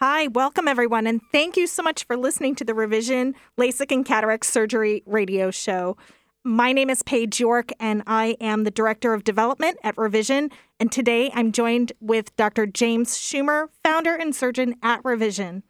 Hi, 0.00 0.28
welcome 0.28 0.68
everyone, 0.68 1.08
and 1.08 1.20
thank 1.32 1.56
you 1.56 1.66
so 1.66 1.82
much 1.82 2.04
for 2.04 2.16
listening 2.16 2.54
to 2.54 2.64
the 2.64 2.72
Revision 2.72 3.34
LASIK 3.58 3.90
and 3.90 4.06
Cataract 4.06 4.46
Surgery 4.46 5.02
radio 5.06 5.50
show. 5.50 5.96
My 6.44 6.72
name 6.72 6.88
is 6.88 7.02
Paige 7.02 7.40
York, 7.40 7.72
and 7.80 8.04
I 8.06 8.36
am 8.40 8.62
the 8.62 8.70
Director 8.70 9.12
of 9.12 9.24
Development 9.24 9.76
at 9.82 9.98
Revision. 9.98 10.52
And 10.78 10.92
today 10.92 11.32
I'm 11.34 11.50
joined 11.50 11.90
with 12.00 12.36
Dr. 12.36 12.64
James 12.64 13.18
Schumer, 13.18 13.70
founder 13.82 14.14
and 14.14 14.36
surgeon 14.36 14.76
at 14.84 15.04
Revision. 15.04 15.64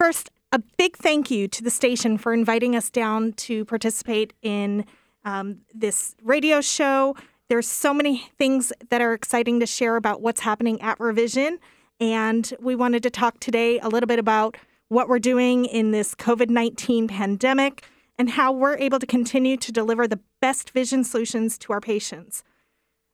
First, 0.00 0.30
a 0.50 0.60
big 0.78 0.96
thank 0.96 1.30
you 1.30 1.46
to 1.48 1.62
the 1.62 1.68
station 1.68 2.16
for 2.16 2.32
inviting 2.32 2.74
us 2.74 2.88
down 2.88 3.34
to 3.34 3.66
participate 3.66 4.32
in 4.40 4.86
um, 5.26 5.58
this 5.74 6.16
radio 6.22 6.62
show. 6.62 7.14
There's 7.50 7.68
so 7.68 7.92
many 7.92 8.26
things 8.38 8.72
that 8.88 9.02
are 9.02 9.12
exciting 9.12 9.60
to 9.60 9.66
share 9.66 9.96
about 9.96 10.22
what's 10.22 10.40
happening 10.40 10.80
at 10.80 10.98
Revision. 10.98 11.58
And 12.00 12.52
we 12.60 12.74
wanted 12.74 13.02
to 13.04 13.10
talk 13.10 13.40
today 13.40 13.78
a 13.80 13.88
little 13.88 14.06
bit 14.06 14.18
about 14.18 14.56
what 14.88 15.08
we're 15.08 15.18
doing 15.18 15.64
in 15.64 15.90
this 15.90 16.14
COVID 16.14 16.50
19 16.50 17.08
pandemic 17.08 17.86
and 18.18 18.30
how 18.30 18.52
we're 18.52 18.76
able 18.76 18.98
to 18.98 19.06
continue 19.06 19.56
to 19.56 19.72
deliver 19.72 20.06
the 20.06 20.20
best 20.40 20.70
vision 20.70 21.04
solutions 21.04 21.58
to 21.58 21.72
our 21.72 21.80
patients. 21.80 22.44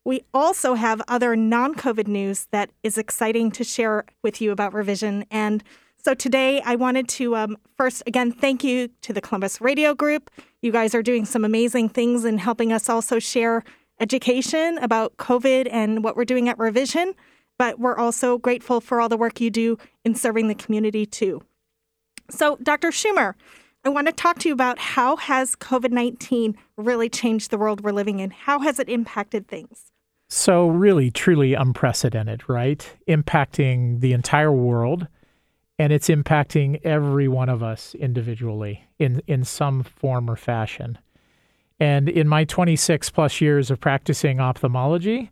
We 0.04 0.22
also 0.32 0.74
have 0.74 1.02
other 1.08 1.36
non 1.36 1.74
COVID 1.74 2.06
news 2.06 2.46
that 2.50 2.70
is 2.82 2.98
exciting 2.98 3.50
to 3.52 3.64
share 3.64 4.04
with 4.22 4.40
you 4.40 4.50
about 4.50 4.72
revision. 4.72 5.24
And 5.30 5.62
so 6.02 6.14
today 6.14 6.62
I 6.62 6.76
wanted 6.76 7.08
to 7.10 7.36
um, 7.36 7.58
first, 7.76 8.02
again, 8.06 8.32
thank 8.32 8.64
you 8.64 8.88
to 9.02 9.12
the 9.12 9.20
Columbus 9.20 9.60
Radio 9.60 9.94
Group. 9.94 10.30
You 10.62 10.72
guys 10.72 10.94
are 10.94 11.02
doing 11.02 11.26
some 11.26 11.44
amazing 11.44 11.90
things 11.90 12.24
in 12.24 12.38
helping 12.38 12.72
us 12.72 12.88
also 12.88 13.18
share 13.18 13.62
education 14.00 14.78
about 14.78 15.18
COVID 15.18 15.68
and 15.70 16.02
what 16.02 16.16
we're 16.16 16.24
doing 16.24 16.48
at 16.48 16.58
Revision 16.58 17.14
but 17.60 17.78
we're 17.78 17.98
also 17.98 18.38
grateful 18.38 18.80
for 18.80 19.02
all 19.02 19.10
the 19.10 19.18
work 19.18 19.38
you 19.38 19.50
do 19.50 19.76
in 20.02 20.14
serving 20.14 20.48
the 20.48 20.54
community 20.54 21.04
too. 21.04 21.42
So, 22.30 22.56
Dr. 22.62 22.88
Schumer, 22.88 23.34
I 23.84 23.90
want 23.90 24.06
to 24.06 24.14
talk 24.14 24.38
to 24.38 24.48
you 24.48 24.54
about 24.54 24.78
how 24.78 25.16
has 25.16 25.56
COVID-19 25.56 26.54
really 26.78 27.10
changed 27.10 27.50
the 27.50 27.58
world 27.58 27.82
we're 27.82 27.92
living 27.92 28.18
in? 28.18 28.30
How 28.30 28.60
has 28.60 28.78
it 28.78 28.88
impacted 28.88 29.46
things? 29.46 29.92
So, 30.30 30.68
really, 30.68 31.10
truly 31.10 31.52
unprecedented, 31.52 32.48
right? 32.48 32.96
Impacting 33.06 34.00
the 34.00 34.14
entire 34.14 34.52
world, 34.52 35.06
and 35.78 35.92
it's 35.92 36.08
impacting 36.08 36.80
every 36.82 37.28
one 37.28 37.50
of 37.50 37.62
us 37.62 37.94
individually 37.94 38.88
in, 38.98 39.20
in 39.26 39.44
some 39.44 39.82
form 39.82 40.30
or 40.30 40.36
fashion. 40.36 40.96
And 41.78 42.08
in 42.08 42.26
my 42.26 42.44
26 42.44 43.10
plus 43.10 43.42
years 43.42 43.70
of 43.70 43.78
practicing 43.80 44.40
ophthalmology, 44.40 45.30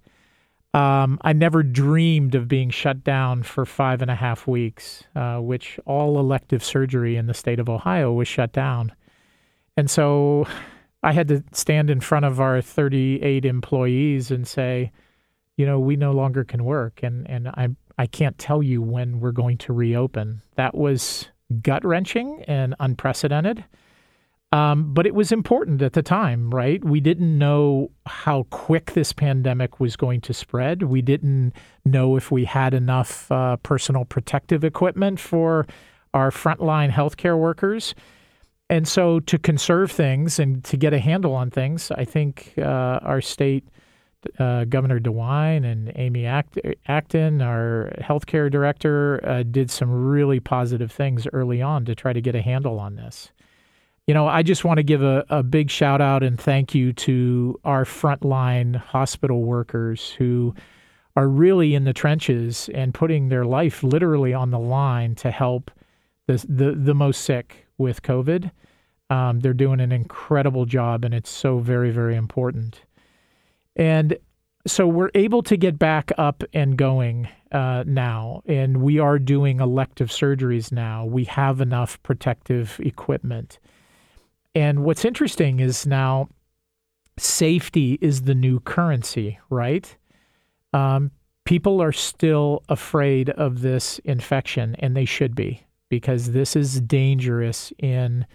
um, 0.75 1.19
I 1.23 1.33
never 1.33 1.63
dreamed 1.63 2.35
of 2.35 2.47
being 2.47 2.71
shut 2.71 3.03
down 3.03 3.43
for 3.43 3.65
five 3.65 4.03
and 4.03 4.11
a 4.11 4.15
half 4.15 4.47
weeks, 4.47 5.05
uh, 5.17 5.39
which 5.39 5.81
all 5.87 6.19
elective 6.19 6.63
surgery 6.63 7.17
in 7.17 7.27
the 7.27 7.35
state 7.35 7.59
of 7.59 7.69
Ohio 7.69 8.13
was 8.13 8.29
shut 8.29 8.53
down. 8.53 8.93
And 9.77 9.91
so 9.91 10.47
I 11.03 11.13
had 11.13 11.29
to 11.29 11.43
stand 11.53 11.89
in 11.89 12.01
front 12.01 12.27
of 12.27 12.41
our 12.41 12.61
38 12.61 13.45
employees 13.45 14.31
and 14.31 14.47
say, 14.47 14.93
you 15.57 15.65
know, 15.65 15.79
we 15.79 15.97
no 15.97 16.13
longer 16.13 16.45
can 16.45 16.65
work, 16.65 17.01
and, 17.03 17.29
and 17.29 17.49
I, 17.49 17.69
I 17.97 18.07
can't 18.07 18.39
tell 18.39 18.63
you 18.63 18.81
when 18.81 19.19
we're 19.19 19.33
going 19.33 19.59
to 19.59 19.73
reopen. 19.73 20.43
That 20.55 20.75
was 20.75 21.29
gut 21.63 21.85
wrenching 21.85 22.45
and 22.47 22.75
unprecedented. 22.79 23.65
Um, 24.51 24.95
but 24.95 25.07
it 25.07 25.15
was 25.15 25.31
important 25.31 25.83
at 25.83 25.93
the 25.93 26.03
time, 26.03 26.51
right? 26.51 26.83
We 26.83 27.01
didn't 27.01 27.37
know 27.37 27.91
how 28.07 28.45
quick 28.45 28.93
this 28.93 29.13
pandemic 29.13 29.79
was 29.79 29.95
going 29.95 30.23
to 30.23 30.33
spread. 30.33 30.85
We 30.85 31.03
didn't 31.03 31.53
know 31.85 32.17
if 32.17 32.31
we 32.31 32.47
had 32.47 32.73
enough 32.73 33.31
uh, 33.31 33.57
personal 33.59 34.07
protective 34.07 34.65
equipment 34.65 35.21
for 35.21 35.67
our 36.15 36.31
frontline 36.31 36.91
healthcare 36.91 37.39
workers. 37.39 37.95
And 38.71 38.89
so, 38.89 39.21
to 39.21 39.39
conserve 39.39 39.91
things 39.91 40.39
and 40.39 40.63
to 40.65 40.77
get 40.77 40.93
a 40.93 40.99
handle 40.99 41.35
on 41.35 41.51
things, 41.51 41.91
I 41.91 42.05
think 42.05 42.55
uh, 42.59 43.01
our 43.03 43.21
state 43.21 43.67
uh, 44.39 44.65
Governor 44.65 45.01
DeWine 45.01 45.65
and 45.65 45.93
Amy 45.97 46.27
Act- 46.27 46.59
Acton, 46.87 47.41
our 47.41 47.93
healthcare 48.01 48.51
director, 48.51 49.21
uh, 49.27 49.43
did 49.43 49.71
some 49.71 49.91
really 49.91 50.41
positive 50.41 50.93
things 50.93 51.27
early 51.33 51.63
on 51.63 51.85
to 51.85 51.95
try 51.95 52.13
to 52.13 52.21
get 52.21 52.35
a 52.35 52.43
handle 52.43 52.79
on 52.79 52.97
this. 52.97 53.31
You 54.09 54.15
know, 54.15 54.27
I 54.27 54.43
just 54.43 54.65
want 54.65 54.79
to 54.79 54.83
give 54.83 55.03
a, 55.03 55.23
a 55.29 55.43
big 55.43 55.69
shout 55.71 56.01
out 56.01 56.23
and 56.23 56.41
thank 56.41 56.75
you 56.75 56.95
to 56.95 57.61
our 57.63 57.85
frontline 57.85 58.75
hospital 58.75 59.43
workers 59.43 60.13
who 60.13 60.55
are 61.15 61.29
really 61.29 61.75
in 61.75 61.85
the 61.85 61.93
trenches 61.93 62.71
and 62.73 62.95
putting 62.95 63.29
their 63.29 63.45
life 63.45 63.83
literally 63.83 64.33
on 64.33 64.51
the 64.51 64.59
line 64.59 65.15
to 65.17 65.31
help 65.31 65.71
the 66.27 66.43
the, 66.49 66.73
the 66.73 66.95
most 66.95 67.21
sick 67.21 67.67
with 67.77 68.01
COVID. 68.01 68.51
Um, 69.11 69.41
they're 69.41 69.53
doing 69.53 69.79
an 69.79 69.93
incredible 69.93 70.65
job, 70.65 71.05
and 71.05 71.13
it's 71.13 71.31
so 71.31 71.59
very, 71.59 71.91
very 71.91 72.17
important. 72.17 72.81
And 73.77 74.17
so 74.67 74.87
we're 74.87 75.11
able 75.15 75.43
to 75.43 75.57
get 75.59 75.79
back 75.79 76.13
up 76.17 76.43
and 76.55 76.79
going 76.79 77.29
uh, 77.53 77.85
now, 77.87 78.41
and 78.47 78.81
we 78.81 78.99
are 79.01 79.19
doing 79.19 79.61
elective 79.61 80.09
surgeries 80.09 80.73
now. 80.73 81.05
We 81.05 81.25
have 81.25 81.61
enough 81.61 82.03
protective 82.03 82.81
equipment. 82.83 83.59
And 84.59 84.83
what's 84.83 85.05
interesting 85.05 85.61
is 85.61 85.87
now 85.87 86.29
safety 87.17 87.97
is 88.01 88.23
the 88.23 88.35
new 88.35 88.59
currency, 88.59 89.39
right? 89.51 89.97
Um, 90.73 91.13
people 91.45 91.81
are 91.81 91.93
still 91.93 92.65
afraid 92.69 93.31
of 93.31 93.61
this 93.61 94.01
infection, 94.01 94.75
and 94.81 94.97
they 94.97 95.05
should 95.05 95.37
be, 95.37 95.63
because 95.91 96.33
this 96.33 96.57
is 96.57 96.81
dangerous 96.81 97.73
in 97.79 98.27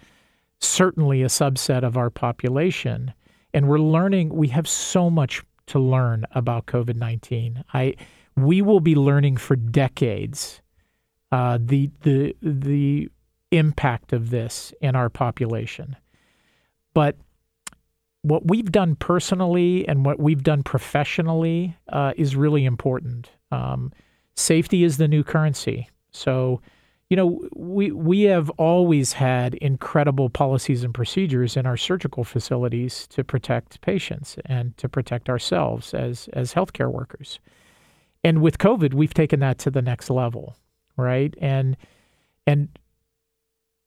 certainly 0.60 1.22
a 1.22 1.26
subset 1.26 1.82
of 1.82 1.98
our 1.98 2.08
population. 2.08 3.12
And 3.52 3.68
we're 3.68 3.78
learning, 3.78 4.30
we 4.30 4.48
have 4.48 4.66
so 4.66 5.10
much 5.10 5.42
to 5.66 5.78
learn 5.78 6.24
about 6.30 6.64
COVID 6.64 6.96
19. 6.96 7.64
I 7.74 7.96
we 8.34 8.62
will 8.62 8.80
be 8.80 8.94
learning 8.94 9.36
for 9.36 9.56
decades 9.56 10.62
uh, 11.32 11.58
the 11.60 11.90
the 12.00 12.34
the 12.40 13.10
impact 13.50 14.14
of 14.14 14.30
this 14.30 14.72
in 14.80 14.96
our 14.96 15.10
population. 15.10 15.96
But 16.94 17.16
what 18.22 18.46
we've 18.46 18.72
done 18.72 18.96
personally 18.96 19.86
and 19.86 20.04
what 20.06 20.18
we've 20.18 20.42
done 20.42 20.62
professionally 20.62 21.76
uh, 21.90 22.14
is 22.16 22.36
really 22.36 22.64
important. 22.64 23.28
Um, 23.52 23.92
safety 24.34 24.82
is 24.82 24.96
the 24.96 25.08
new 25.08 25.22
currency. 25.22 25.90
So, 26.10 26.62
you 27.10 27.16
know, 27.16 27.46
we 27.54 27.92
we 27.92 28.22
have 28.22 28.48
always 28.50 29.12
had 29.12 29.54
incredible 29.54 30.30
policies 30.30 30.82
and 30.84 30.94
procedures 30.94 31.56
in 31.56 31.66
our 31.66 31.76
surgical 31.76 32.24
facilities 32.24 33.06
to 33.08 33.22
protect 33.22 33.82
patients 33.82 34.36
and 34.46 34.74
to 34.78 34.88
protect 34.88 35.28
ourselves 35.28 35.92
as 35.92 36.28
as 36.32 36.54
healthcare 36.54 36.90
workers. 36.90 37.40
And 38.24 38.40
with 38.40 38.56
COVID, 38.56 38.94
we've 38.94 39.12
taken 39.12 39.40
that 39.40 39.58
to 39.58 39.70
the 39.70 39.82
next 39.82 40.08
level, 40.08 40.56
right? 40.96 41.34
And 41.42 41.76
and 42.46 42.68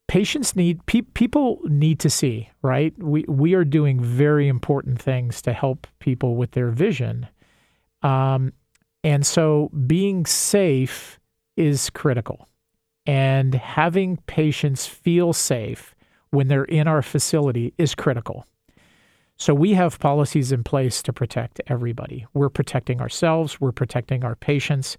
patients 0.08 0.56
need 0.56 0.86
pe- 0.86 1.02
people 1.02 1.60
need 1.66 2.00
to 2.00 2.10
see 2.10 2.50
right? 2.68 2.94
We 3.02 3.24
we 3.30 3.54
are 3.54 3.64
doing 3.64 4.02
very 4.02 4.48
important 4.50 5.02
things 5.02 5.42
to 5.44 5.54
help 5.54 5.88
people 6.00 6.36
with 6.36 6.52
their 6.52 6.70
vision. 6.70 7.28
Um, 8.04 8.52
and 9.04 9.26
so 9.26 9.70
being 9.88 10.26
safe 10.26 11.18
is 11.56 11.90
critical. 11.90 12.50
And 13.06 13.56
having 13.56 14.18
patients 14.28 14.86
feel 14.86 15.32
safe 15.32 15.96
when 16.32 16.50
they're 16.50 16.66
in 16.66 16.90
our 16.90 17.02
facility 17.02 17.74
is 17.78 17.96
critical. 17.96 18.46
So 19.38 19.54
we 19.54 19.74
have 19.76 19.98
policies 20.00 20.52
in 20.52 20.64
place 20.64 21.02
to 21.04 21.14
protect 21.14 21.62
everybody. 21.68 22.26
We're 22.34 22.50
protecting 22.50 23.00
ourselves 23.00 23.62
we're 23.62 23.72
protecting 23.72 24.26
our 24.26 24.36
patients. 24.36 24.98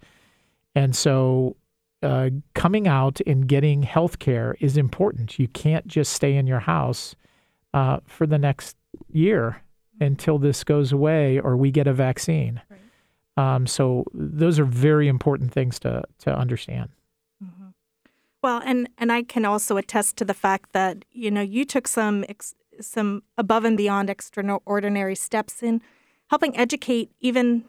And 0.75 0.97
so 0.97 1.57
uh, 2.03 2.31
coming 2.55 2.87
out 2.87 3.21
and 3.27 3.49
getting 3.49 3.83
health 3.83 4.19
care 4.19 4.57
is 4.61 4.77
important. 4.77 5.39
You 5.39 5.49
can't 5.49 5.87
just 5.87 6.13
stay 6.13 6.37
in 6.37 6.47
your 6.47 6.61
house 6.61 7.17
uh, 7.75 7.99
for 8.07 8.27
the 8.27 8.39
next 8.39 8.77
year 9.11 9.63
until 10.01 10.39
this 10.39 10.65
goes 10.65 10.93
away 10.93 11.41
or 11.41 11.57
we 11.57 11.71
get 11.71 11.87
a 11.87 11.93
vaccine. 11.93 12.61
Right. 12.71 13.55
Um, 13.55 13.67
so 13.67 14.05
those 14.13 14.59
are 14.59 14.65
very 14.65 15.09
important 15.09 15.53
things 15.53 15.79
to 15.81 16.03
to 16.21 16.37
understand. 16.37 16.91
Mm-hmm. 17.43 17.69
Well, 18.43 18.61
and 18.65 18.89
and 18.99 19.13
I 19.13 19.23
can 19.23 19.45
also 19.45 19.77
attest 19.77 20.17
to 20.19 20.25
the 20.25 20.35
fact 20.35 20.73
that 20.73 21.05
you 21.13 21.31
know 21.31 21.41
you 21.41 21.65
took 21.65 21.87
some 21.87 22.25
ex- 22.29 22.55
some 22.81 23.23
above 23.37 23.65
and 23.65 23.77
beyond 23.77 24.11
extraordinary 24.11 25.15
steps 25.15 25.63
in 25.63 25.83
helping 26.31 26.57
educate 26.57 27.11
even 27.21 27.65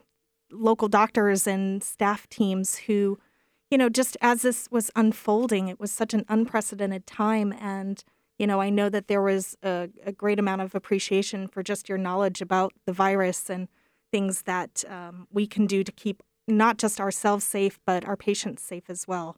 local 0.51 0.87
doctors 0.87 1.45
and 1.45 1.83
staff 1.83 2.27
teams 2.29 2.77
who 2.77 3.19
you 3.69 3.77
know, 3.77 3.89
just 3.89 4.17
as 4.21 4.41
this 4.41 4.67
was 4.71 4.91
unfolding, 4.95 5.67
it 5.67 5.79
was 5.79 5.91
such 5.91 6.13
an 6.13 6.25
unprecedented 6.27 7.05
time. 7.05 7.53
And, 7.59 8.03
you 8.37 8.47
know, 8.47 8.61
I 8.61 8.69
know 8.69 8.89
that 8.89 9.07
there 9.07 9.21
was 9.21 9.55
a, 9.63 9.89
a 10.05 10.11
great 10.11 10.39
amount 10.39 10.61
of 10.61 10.73
appreciation 10.73 11.47
for 11.47 11.61
just 11.61 11.87
your 11.87 11.97
knowledge 11.97 12.41
about 12.41 12.73
the 12.85 12.93
virus 12.93 13.49
and 13.49 13.67
things 14.11 14.43
that 14.43 14.83
um, 14.89 15.27
we 15.31 15.45
can 15.45 15.67
do 15.67 15.83
to 15.83 15.91
keep 15.91 16.23
not 16.47 16.77
just 16.77 16.99
ourselves 16.99 17.45
safe, 17.45 17.79
but 17.85 18.05
our 18.05 18.17
patients 18.17 18.63
safe 18.63 18.89
as 18.89 19.07
well. 19.07 19.37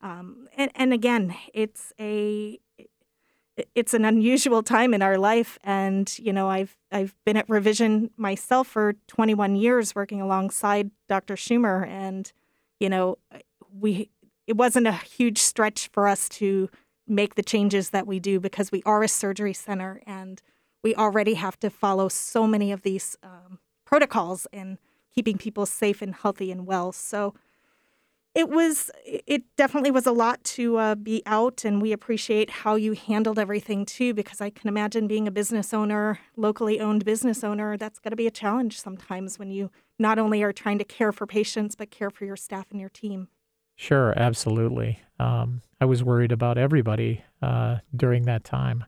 Um, 0.00 0.48
and, 0.56 0.70
and 0.74 0.92
again, 0.92 1.34
it's 1.52 1.92
a 2.00 2.58
it's 3.74 3.94
an 3.94 4.04
unusual 4.04 4.62
time 4.62 4.92
in 4.92 5.00
our 5.00 5.16
life 5.16 5.58
and 5.64 6.18
you 6.18 6.30
know 6.30 6.48
I've 6.48 6.76
I've 6.92 7.14
been 7.24 7.38
at 7.38 7.48
revision 7.48 8.10
myself 8.18 8.68
for 8.68 8.94
21 9.06 9.56
years 9.56 9.94
working 9.94 10.20
alongside 10.20 10.90
Dr. 11.08 11.36
Schumer 11.36 11.86
and 11.88 12.30
you 12.80 12.90
know 12.90 13.16
we 13.80 14.10
it 14.46 14.56
wasn't 14.56 14.86
a 14.86 14.92
huge 14.92 15.38
stretch 15.38 15.88
for 15.88 16.06
us 16.06 16.28
to 16.28 16.68
make 17.06 17.34
the 17.34 17.42
changes 17.42 17.90
that 17.90 18.06
we 18.06 18.20
do 18.20 18.38
because 18.40 18.70
we 18.70 18.82
are 18.84 19.02
a 19.02 19.08
surgery 19.08 19.52
center 19.52 20.00
and 20.06 20.40
we 20.82 20.94
already 20.94 21.34
have 21.34 21.58
to 21.58 21.70
follow 21.70 22.08
so 22.08 22.46
many 22.46 22.70
of 22.70 22.82
these 22.82 23.16
um, 23.22 23.58
protocols 23.84 24.46
in 24.52 24.78
keeping 25.12 25.38
people 25.38 25.66
safe 25.66 26.02
and 26.02 26.14
healthy 26.14 26.52
and 26.52 26.66
well. 26.66 26.92
So 26.92 27.34
it 28.36 28.50
was, 28.50 28.90
it 29.04 29.44
definitely 29.56 29.90
was 29.90 30.06
a 30.06 30.12
lot 30.12 30.44
to 30.44 30.76
uh, 30.76 30.94
be 30.94 31.22
out, 31.24 31.64
and 31.64 31.80
we 31.80 31.90
appreciate 31.90 32.50
how 32.50 32.74
you 32.74 32.92
handled 32.92 33.38
everything 33.38 33.86
too. 33.86 34.12
Because 34.12 34.42
I 34.42 34.50
can 34.50 34.68
imagine 34.68 35.08
being 35.08 35.26
a 35.26 35.30
business 35.30 35.72
owner, 35.72 36.18
locally 36.36 36.78
owned 36.78 37.06
business 37.06 37.42
owner, 37.42 37.78
that's 37.78 37.98
got 37.98 38.10
to 38.10 38.16
be 38.16 38.26
a 38.26 38.30
challenge 38.30 38.78
sometimes 38.78 39.38
when 39.38 39.50
you 39.50 39.70
not 39.98 40.18
only 40.18 40.42
are 40.42 40.52
trying 40.52 40.78
to 40.78 40.84
care 40.84 41.12
for 41.12 41.26
patients 41.26 41.74
but 41.74 41.90
care 41.90 42.10
for 42.10 42.26
your 42.26 42.36
staff 42.36 42.66
and 42.70 42.78
your 42.78 42.90
team. 42.90 43.28
Sure, 43.76 44.14
absolutely. 44.16 45.00
Um, 45.20 45.60
I 45.80 45.84
was 45.84 46.02
worried 46.02 46.32
about 46.32 46.58
everybody 46.58 47.22
uh, 47.42 47.78
during 47.94 48.24
that 48.24 48.42
time. 48.42 48.84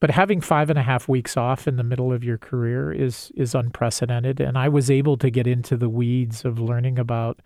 But 0.00 0.12
having 0.12 0.40
five 0.40 0.70
and 0.70 0.78
a 0.78 0.82
half 0.82 1.08
weeks 1.08 1.36
off 1.36 1.66
in 1.66 1.76
the 1.76 1.82
middle 1.82 2.12
of 2.12 2.22
your 2.22 2.38
career 2.38 2.92
is 2.92 3.32
is 3.34 3.52
unprecedented, 3.54 4.40
and 4.40 4.56
I 4.56 4.68
was 4.68 4.92
able 4.92 5.16
to 5.16 5.28
get 5.28 5.48
into 5.48 5.76
the 5.76 5.88
weeds 5.88 6.44
of 6.44 6.60
learning 6.60 7.00
about 7.00 7.40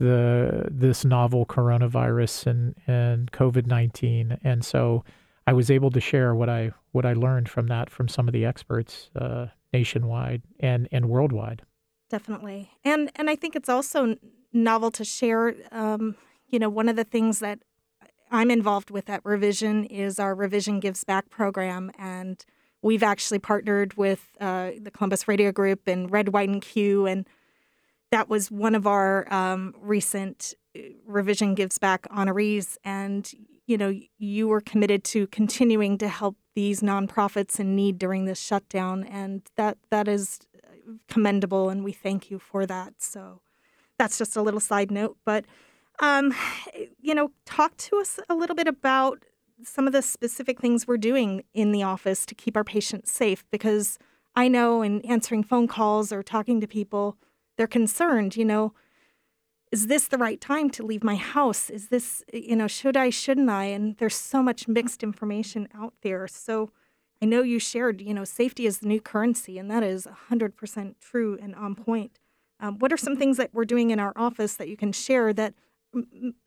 the 0.00 0.66
this 0.68 1.04
novel 1.04 1.46
coronavirus 1.46 2.48
and 2.48 2.74
and 2.88 3.30
COVID 3.30 3.66
nineteen, 3.66 4.38
and 4.42 4.64
so 4.64 5.04
I 5.46 5.52
was 5.52 5.70
able 5.70 5.92
to 5.92 6.00
share 6.00 6.34
what 6.34 6.48
I 6.48 6.72
what 6.90 7.06
I 7.06 7.12
learned 7.12 7.48
from 7.48 7.68
that 7.68 7.90
from 7.90 8.08
some 8.08 8.26
of 8.26 8.32
the 8.32 8.44
experts 8.44 9.10
uh, 9.14 9.46
nationwide 9.72 10.42
and 10.58 10.88
and 10.90 11.08
worldwide. 11.08 11.62
Definitely, 12.10 12.70
and 12.84 13.12
and 13.14 13.30
I 13.30 13.36
think 13.36 13.54
it's 13.54 13.68
also 13.68 14.16
novel 14.52 14.90
to 14.92 15.04
share. 15.04 15.54
Um, 15.70 16.16
you 16.48 16.58
know, 16.58 16.68
one 16.68 16.88
of 16.88 16.96
the 16.96 17.04
things 17.04 17.40
that 17.40 17.60
I'm 18.30 18.50
involved 18.50 18.90
with 18.90 19.08
at 19.08 19.24
Revision 19.24 19.84
is 19.84 20.18
our 20.18 20.34
Revision 20.34 20.80
Gives 20.80 21.04
Back 21.04 21.30
program, 21.30 21.90
and 21.98 22.44
we've 22.82 23.02
actually 23.02 23.38
partnered 23.38 23.94
with 23.94 24.36
uh, 24.40 24.72
the 24.80 24.90
Columbus 24.90 25.28
Radio 25.28 25.52
Group 25.52 25.86
and 25.86 26.10
Red, 26.10 26.30
White, 26.30 26.48
and 26.48 26.62
Q, 26.62 27.06
and 27.06 27.26
that 28.10 28.28
was 28.28 28.50
one 28.50 28.74
of 28.74 28.86
our 28.86 29.32
um, 29.32 29.74
recent 29.80 30.54
uh, 30.76 30.80
Revision 31.06 31.54
Gives 31.54 31.78
Back 31.78 32.06
honorees. 32.08 32.76
And 32.84 33.30
you 33.66 33.76
know, 33.76 33.94
you 34.18 34.48
were 34.48 34.62
committed 34.62 35.04
to 35.04 35.26
continuing 35.26 35.98
to 35.98 36.08
help 36.08 36.36
these 36.54 36.80
nonprofits 36.80 37.60
in 37.60 37.76
need 37.76 37.98
during 37.98 38.24
this 38.24 38.40
shutdown, 38.40 39.04
and 39.04 39.42
that 39.56 39.78
that 39.90 40.08
is 40.08 40.40
commendable, 41.06 41.68
and 41.68 41.84
we 41.84 41.92
thank 41.92 42.30
you 42.30 42.38
for 42.38 42.66
that. 42.66 42.94
So 42.98 43.40
that's 43.98 44.18
just 44.18 44.36
a 44.36 44.42
little 44.42 44.60
side 44.60 44.90
note, 44.90 45.16
but 45.24 45.44
um, 46.00 46.32
you 47.00 47.14
know, 47.14 47.32
talk 47.44 47.76
to 47.76 47.98
us 47.98 48.20
a 48.28 48.34
little 48.34 48.54
bit 48.54 48.68
about 48.68 49.24
some 49.64 49.86
of 49.86 49.92
the 49.92 50.02
specific 50.02 50.60
things 50.60 50.86
we're 50.86 50.96
doing 50.96 51.42
in 51.52 51.72
the 51.72 51.82
office 51.82 52.24
to 52.26 52.34
keep 52.34 52.56
our 52.56 52.64
patients 52.64 53.10
safe 53.10 53.44
because 53.50 53.98
I 54.36 54.46
know 54.46 54.82
in 54.82 55.00
answering 55.00 55.42
phone 55.42 55.66
calls 55.66 56.12
or 56.12 56.22
talking 56.22 56.60
to 56.60 56.68
people, 56.68 57.16
they're 57.56 57.66
concerned, 57.66 58.36
you 58.36 58.44
know, 58.44 58.72
is 59.72 59.88
this 59.88 60.08
the 60.08 60.16
right 60.16 60.40
time 60.40 60.70
to 60.70 60.86
leave 60.86 61.02
my 61.02 61.16
house? 61.16 61.68
Is 61.68 61.88
this, 61.88 62.22
you 62.32 62.56
know, 62.56 62.68
should 62.68 62.96
I, 62.96 63.10
shouldn't 63.10 63.50
I? 63.50 63.64
And 63.64 63.96
there's 63.98 64.14
so 64.14 64.42
much 64.42 64.68
mixed 64.68 65.02
information 65.02 65.68
out 65.74 65.94
there. 66.02 66.26
So 66.28 66.70
I 67.20 67.26
know 67.26 67.42
you 67.42 67.58
shared, 67.58 68.00
you 68.00 68.14
know, 68.14 68.24
safety 68.24 68.64
is 68.64 68.78
the 68.78 68.86
new 68.86 69.00
currency, 69.00 69.58
and 69.58 69.70
that 69.70 69.82
is 69.82 70.06
100% 70.30 70.94
true 71.00 71.38
and 71.42 71.54
on 71.54 71.74
point. 71.74 72.18
Um, 72.60 72.78
what 72.78 72.92
are 72.92 72.96
some 72.96 73.16
things 73.16 73.36
that 73.36 73.50
we're 73.52 73.64
doing 73.64 73.90
in 73.90 74.00
our 74.00 74.12
office 74.16 74.56
that 74.56 74.68
you 74.68 74.76
can 74.76 74.92
share 74.92 75.32
that 75.32 75.54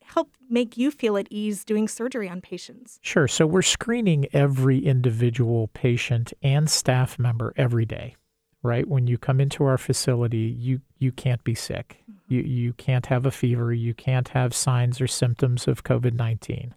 help 0.04 0.36
make 0.48 0.76
you 0.76 0.90
feel 0.90 1.16
at 1.16 1.26
ease 1.30 1.64
doing 1.64 1.88
surgery 1.88 2.28
on 2.28 2.40
patients? 2.40 2.98
Sure. 3.02 3.26
So 3.26 3.46
we're 3.46 3.62
screening 3.62 4.26
every 4.32 4.78
individual 4.78 5.68
patient 5.68 6.32
and 6.42 6.70
staff 6.70 7.18
member 7.18 7.52
every 7.56 7.84
day. 7.84 8.16
Right 8.64 8.86
when 8.86 9.08
you 9.08 9.18
come 9.18 9.40
into 9.40 9.64
our 9.64 9.76
facility, 9.76 10.54
you 10.56 10.82
you 10.98 11.10
can't 11.10 11.42
be 11.42 11.56
sick. 11.56 12.04
Mm-hmm. 12.08 12.34
You 12.34 12.40
you 12.42 12.72
can't 12.74 13.06
have 13.06 13.26
a 13.26 13.32
fever. 13.32 13.72
You 13.72 13.92
can't 13.92 14.28
have 14.28 14.54
signs 14.54 15.00
or 15.00 15.08
symptoms 15.08 15.66
of 15.66 15.82
COVID 15.82 16.12
nineteen. 16.14 16.72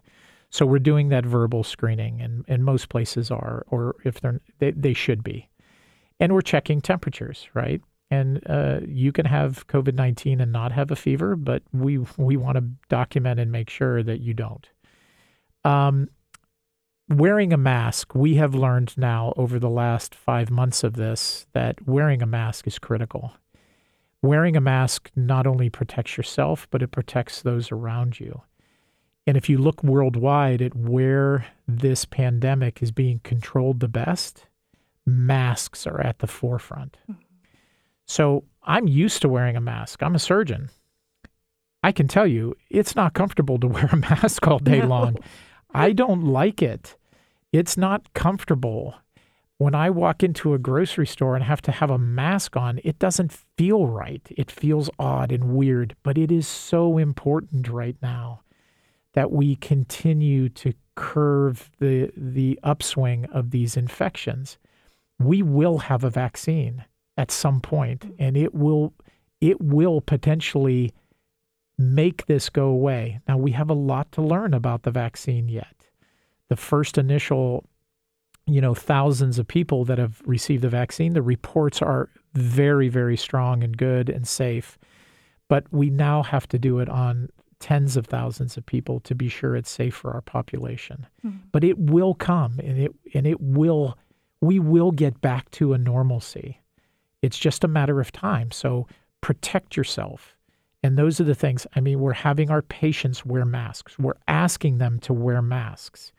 So 0.50 0.66
we're 0.66 0.80
doing 0.80 1.10
that 1.10 1.24
verbal 1.24 1.62
screening, 1.62 2.20
and, 2.20 2.44
and 2.48 2.64
most 2.64 2.88
places 2.88 3.30
are, 3.30 3.64
or 3.68 3.94
if 4.04 4.20
they're 4.20 4.40
they, 4.58 4.72
they 4.72 4.94
should 4.94 5.22
be, 5.22 5.48
and 6.18 6.32
we're 6.32 6.40
checking 6.40 6.80
temperatures. 6.80 7.48
Right, 7.54 7.80
and 8.10 8.40
uh, 8.48 8.80
you 8.86 9.12
can 9.12 9.26
have 9.26 9.66
COVID 9.66 9.94
nineteen 9.94 10.40
and 10.40 10.52
not 10.52 10.72
have 10.72 10.90
a 10.90 10.96
fever, 10.96 11.36
but 11.36 11.62
we 11.72 11.98
we 12.16 12.36
want 12.36 12.56
to 12.56 12.64
document 12.88 13.40
and 13.40 13.50
make 13.50 13.70
sure 13.70 14.02
that 14.02 14.20
you 14.20 14.34
don't. 14.34 14.68
Um, 15.64 16.08
wearing 17.08 17.52
a 17.52 17.56
mask, 17.56 18.14
we 18.14 18.36
have 18.36 18.54
learned 18.54 18.96
now 18.96 19.32
over 19.36 19.58
the 19.58 19.70
last 19.70 20.14
five 20.14 20.50
months 20.50 20.84
of 20.84 20.94
this 20.94 21.46
that 21.52 21.86
wearing 21.86 22.22
a 22.22 22.26
mask 22.26 22.66
is 22.66 22.78
critical. 22.78 23.32
Wearing 24.22 24.56
a 24.56 24.60
mask 24.60 25.10
not 25.14 25.46
only 25.46 25.70
protects 25.70 26.16
yourself, 26.16 26.66
but 26.70 26.82
it 26.82 26.90
protects 26.90 27.42
those 27.42 27.70
around 27.70 28.18
you. 28.18 28.42
And 29.26 29.36
if 29.36 29.48
you 29.48 29.58
look 29.58 29.82
worldwide 29.82 30.62
at 30.62 30.74
where 30.76 31.46
this 31.66 32.04
pandemic 32.04 32.82
is 32.82 32.92
being 32.92 33.20
controlled 33.24 33.80
the 33.80 33.88
best, 33.88 34.46
masks 35.04 35.86
are 35.86 36.00
at 36.00 36.20
the 36.20 36.26
forefront. 36.26 36.96
Mm-hmm. 37.10 37.22
So 38.06 38.44
I'm 38.62 38.88
used 38.88 39.22
to 39.22 39.28
wearing 39.28 39.56
a 39.56 39.60
mask. 39.60 40.02
I'm 40.02 40.14
a 40.14 40.20
surgeon. 40.20 40.70
I 41.82 41.92
can 41.92 42.08
tell 42.08 42.26
you, 42.26 42.54
it's 42.70 42.96
not 42.96 43.14
comfortable 43.14 43.58
to 43.58 43.66
wear 43.68 43.88
a 43.92 43.96
mask 43.96 44.46
all 44.46 44.58
day 44.58 44.80
no. 44.80 44.86
long. 44.86 45.16
I 45.74 45.92
don't 45.92 46.24
like 46.24 46.62
it. 46.62 46.96
It's 47.52 47.76
not 47.76 48.12
comfortable. 48.14 48.94
When 49.58 49.74
I 49.74 49.90
walk 49.90 50.22
into 50.22 50.52
a 50.52 50.58
grocery 50.58 51.06
store 51.06 51.34
and 51.34 51.44
have 51.44 51.62
to 51.62 51.72
have 51.72 51.90
a 51.90 51.98
mask 51.98 52.56
on, 52.56 52.80
it 52.84 52.98
doesn't 52.98 53.32
feel 53.56 53.86
right. 53.86 54.26
It 54.30 54.50
feels 54.50 54.90
odd 54.98 55.32
and 55.32 55.54
weird, 55.54 55.96
but 56.02 56.18
it 56.18 56.30
is 56.30 56.46
so 56.46 56.98
important 56.98 57.68
right 57.68 57.96
now 58.02 58.40
that 59.14 59.32
we 59.32 59.56
continue 59.56 60.50
to 60.50 60.74
curve 60.94 61.70
the 61.78 62.10
the 62.16 62.58
upswing 62.62 63.24
of 63.26 63.50
these 63.50 63.76
infections. 63.76 64.58
We 65.18 65.40
will 65.42 65.78
have 65.78 66.04
a 66.04 66.10
vaccine 66.10 66.84
at 67.16 67.30
some 67.30 67.60
mm. 67.60 68.14
and 68.18 68.36
it 68.36 68.54
will 68.54 68.92
it 69.40 69.60
will 69.60 70.00
potentially 70.00 70.92
make 71.78 72.24
this 72.26 72.48
go 72.48 72.66
away. 72.66 73.20
Now 73.28 73.36
we 73.36 73.52
have 73.52 73.68
a 73.68 73.74
lot 73.74 74.10
to 74.12 74.22
learn 74.22 74.54
about 74.54 74.82
the 74.82 74.90
vaccine 74.90 75.48
yet. 75.48 75.74
The 76.48 76.56
first 76.56 76.96
initial 76.96 77.64
you 78.46 78.60
know 78.60 78.74
thousands 78.74 79.38
of 79.38 79.46
people 79.46 79.84
that 79.84 79.98
have 79.98 80.22
received 80.24 80.62
the 80.62 80.68
vaccine 80.68 81.12
the 81.12 81.22
reports 81.22 81.82
are 81.82 82.08
very 82.34 82.88
very 82.88 83.16
strong 83.16 83.62
and 83.62 83.76
good 83.76 84.08
and 84.08 84.26
safe 84.26 84.78
but 85.48 85.64
we 85.72 85.90
now 85.90 86.22
have 86.22 86.48
to 86.48 86.58
do 86.58 86.78
it 86.78 86.88
on 86.88 87.28
tens 87.58 87.96
of 87.96 88.06
thousands 88.06 88.56
of 88.56 88.64
people 88.64 89.00
to 89.00 89.14
be 89.14 89.28
sure 89.28 89.56
it's 89.56 89.70
safe 89.70 89.94
for 89.94 90.12
our 90.12 90.20
population 90.20 91.06
mm-hmm. 91.24 91.38
but 91.52 91.64
it 91.64 91.78
will 91.78 92.14
come 92.14 92.60
and 92.62 92.78
it 92.78 92.92
and 93.14 93.26
it 93.26 93.40
will 93.40 93.98
we 94.40 94.58
will 94.58 94.92
get 94.92 95.20
back 95.20 95.50
to 95.50 95.72
a 95.72 95.78
normalcy 95.78 96.60
it's 97.22 97.38
just 97.38 97.64
a 97.64 97.68
matter 97.68 98.00
of 98.00 98.12
time. 98.12 98.50
So 98.50 98.86
protect 99.20 99.76
yourself. 99.76 100.36
And 100.82 100.96
those 100.96 101.20
are 101.20 101.24
the 101.24 101.34
things. 101.34 101.66
I 101.74 101.80
mean, 101.80 102.00
we're 102.00 102.12
having 102.12 102.50
our 102.50 102.62
patients 102.62 103.24
wear 103.24 103.44
masks, 103.44 103.98
we're 103.98 104.14
asking 104.28 104.78
them 104.78 104.98
to 105.00 105.12
wear 105.12 105.42
masks. 105.42 106.12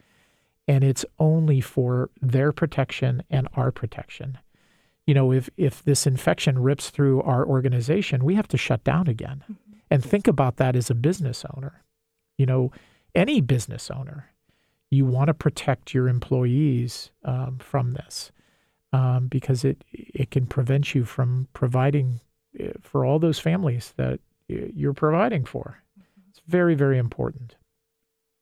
And 0.68 0.84
it's 0.84 1.06
only 1.18 1.62
for 1.62 2.10
their 2.22 2.52
protection 2.52 3.24
and 3.30 3.48
our 3.54 3.72
protection. 3.72 4.38
You 5.06 5.14
know, 5.14 5.32
if, 5.32 5.50
if 5.56 5.82
this 5.84 6.06
infection 6.06 6.60
rips 6.60 6.90
through 6.90 7.22
our 7.22 7.46
organization, 7.46 8.26
we 8.26 8.36
have 8.36 8.50
to 8.50 8.58
shut 8.58 8.84
down 8.84 9.08
again. 9.08 9.44
Mm-hmm. 9.44 9.74
And 9.90 10.04
think 10.04 10.28
about 10.28 10.58
that 10.58 10.76
as 10.76 10.90
a 10.90 10.96
business 10.96 11.46
owner. 11.56 11.84
You 12.38 12.46
know, 12.46 12.74
any 13.16 13.40
business 13.40 13.90
owner, 13.90 14.32
you 14.92 15.06
want 15.06 15.28
to 15.28 15.34
protect 15.34 15.94
your 15.94 16.10
employees 16.10 17.12
um, 17.24 17.60
from 17.60 17.94
this 17.94 18.34
um, 18.94 19.28
because 19.28 19.64
it 19.64 19.84
it 19.92 20.32
can 20.32 20.46
prevent 20.46 20.96
you 20.96 21.06
from 21.06 21.48
providing 21.54 22.20
eh, 22.60 22.74
for 22.82 23.06
all 23.06 23.20
those 23.20 23.40
families 23.40 23.94
that 23.98 24.20
you're 24.48 24.94
providing 24.94 25.46
for. 25.46 25.82
Mm-hmm. 26.00 26.30
It's 26.30 26.42
very 26.48 26.76
very 26.76 26.98
important. 26.98 27.56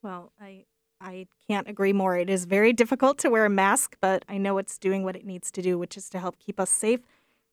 Well, 0.04 0.32
I 0.40 0.66
I 1.02 1.28
can't 1.48 1.68
agree 1.68 1.94
more. 1.94 2.18
It 2.18 2.30
is 2.30 2.46
very 2.46 2.74
difficult 2.74 3.18
to 3.20 3.30
wear 3.30 3.46
a 3.46 3.50
mask, 3.50 3.98
but 4.02 4.24
I 4.30 4.38
know 4.38 4.58
it's 4.58 4.78
doing 4.78 5.04
what 5.04 5.16
it 5.16 5.26
needs 5.26 5.52
to 5.52 5.62
do, 5.62 5.78
which 5.78 5.98
is 5.98 6.10
to 6.10 6.20
help 6.20 6.40
keep 6.40 6.60
us 6.60 6.70
safe, 6.70 7.02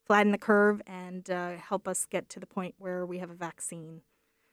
flatten 0.06 0.32
the 0.32 0.38
curve, 0.38 0.80
and 0.86 1.28
uh, 1.30 1.56
help 1.56 1.88
us 1.88 2.06
get 2.06 2.28
to 2.30 2.40
the 2.40 2.46
point 2.46 2.74
where 2.78 3.04
we 3.04 3.18
have 3.18 3.30
a 3.30 3.34
vaccine. 3.34 4.02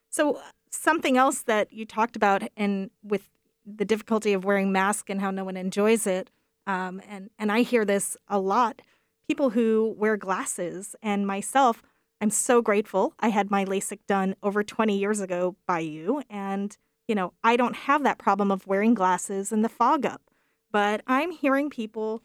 So, 0.10 0.41
something 0.72 1.17
else 1.17 1.43
that 1.43 1.72
you 1.72 1.86
talked 1.86 2.15
about, 2.15 2.43
and 2.58 2.89
with 3.03 3.29
the 3.65 3.86
difficulty 3.86 4.34
of 4.34 4.43
wearing 4.43 4.72
masks 4.72 5.10
and 5.10 5.22
how 5.22 5.29
no 5.29 5.43
one 5.43 5.55
enjoys 5.55 6.08
it, 6.08 6.31
um, 6.70 7.02
and 7.10 7.32
and 7.40 7.52
I 7.52 7.64
hear 7.64 7.84
this 7.84 8.16
a 8.28 8.40
lot. 8.40 8.82
People 9.28 9.50
who 9.50 9.96
wear 9.98 10.18
glasses, 10.18 10.96
and 11.02 11.26
myself, 11.26 11.82
I'm 12.22 12.30
so 12.30 12.62
grateful. 12.62 13.14
I 13.20 13.30
had 13.30 13.50
my 13.50 13.66
LASIK 13.66 14.00
done 14.08 14.36
over 14.44 14.64
20 14.64 14.98
years 14.98 15.20
ago 15.20 15.56
by 15.66 15.80
you, 15.80 16.22
and 16.30 16.78
you 17.08 17.16
know 17.16 17.34
I 17.44 17.56
don't 17.56 17.76
have 17.76 18.04
that 18.04 18.20
problem 18.20 18.52
of 18.52 18.68
wearing 18.68 18.94
glasses 18.94 19.52
and 19.52 19.66
the 19.66 19.70
fog 19.70 20.06
up. 20.06 20.22
But 20.72 21.02
I'm 21.08 21.32
hearing 21.32 21.72
people 21.72 22.22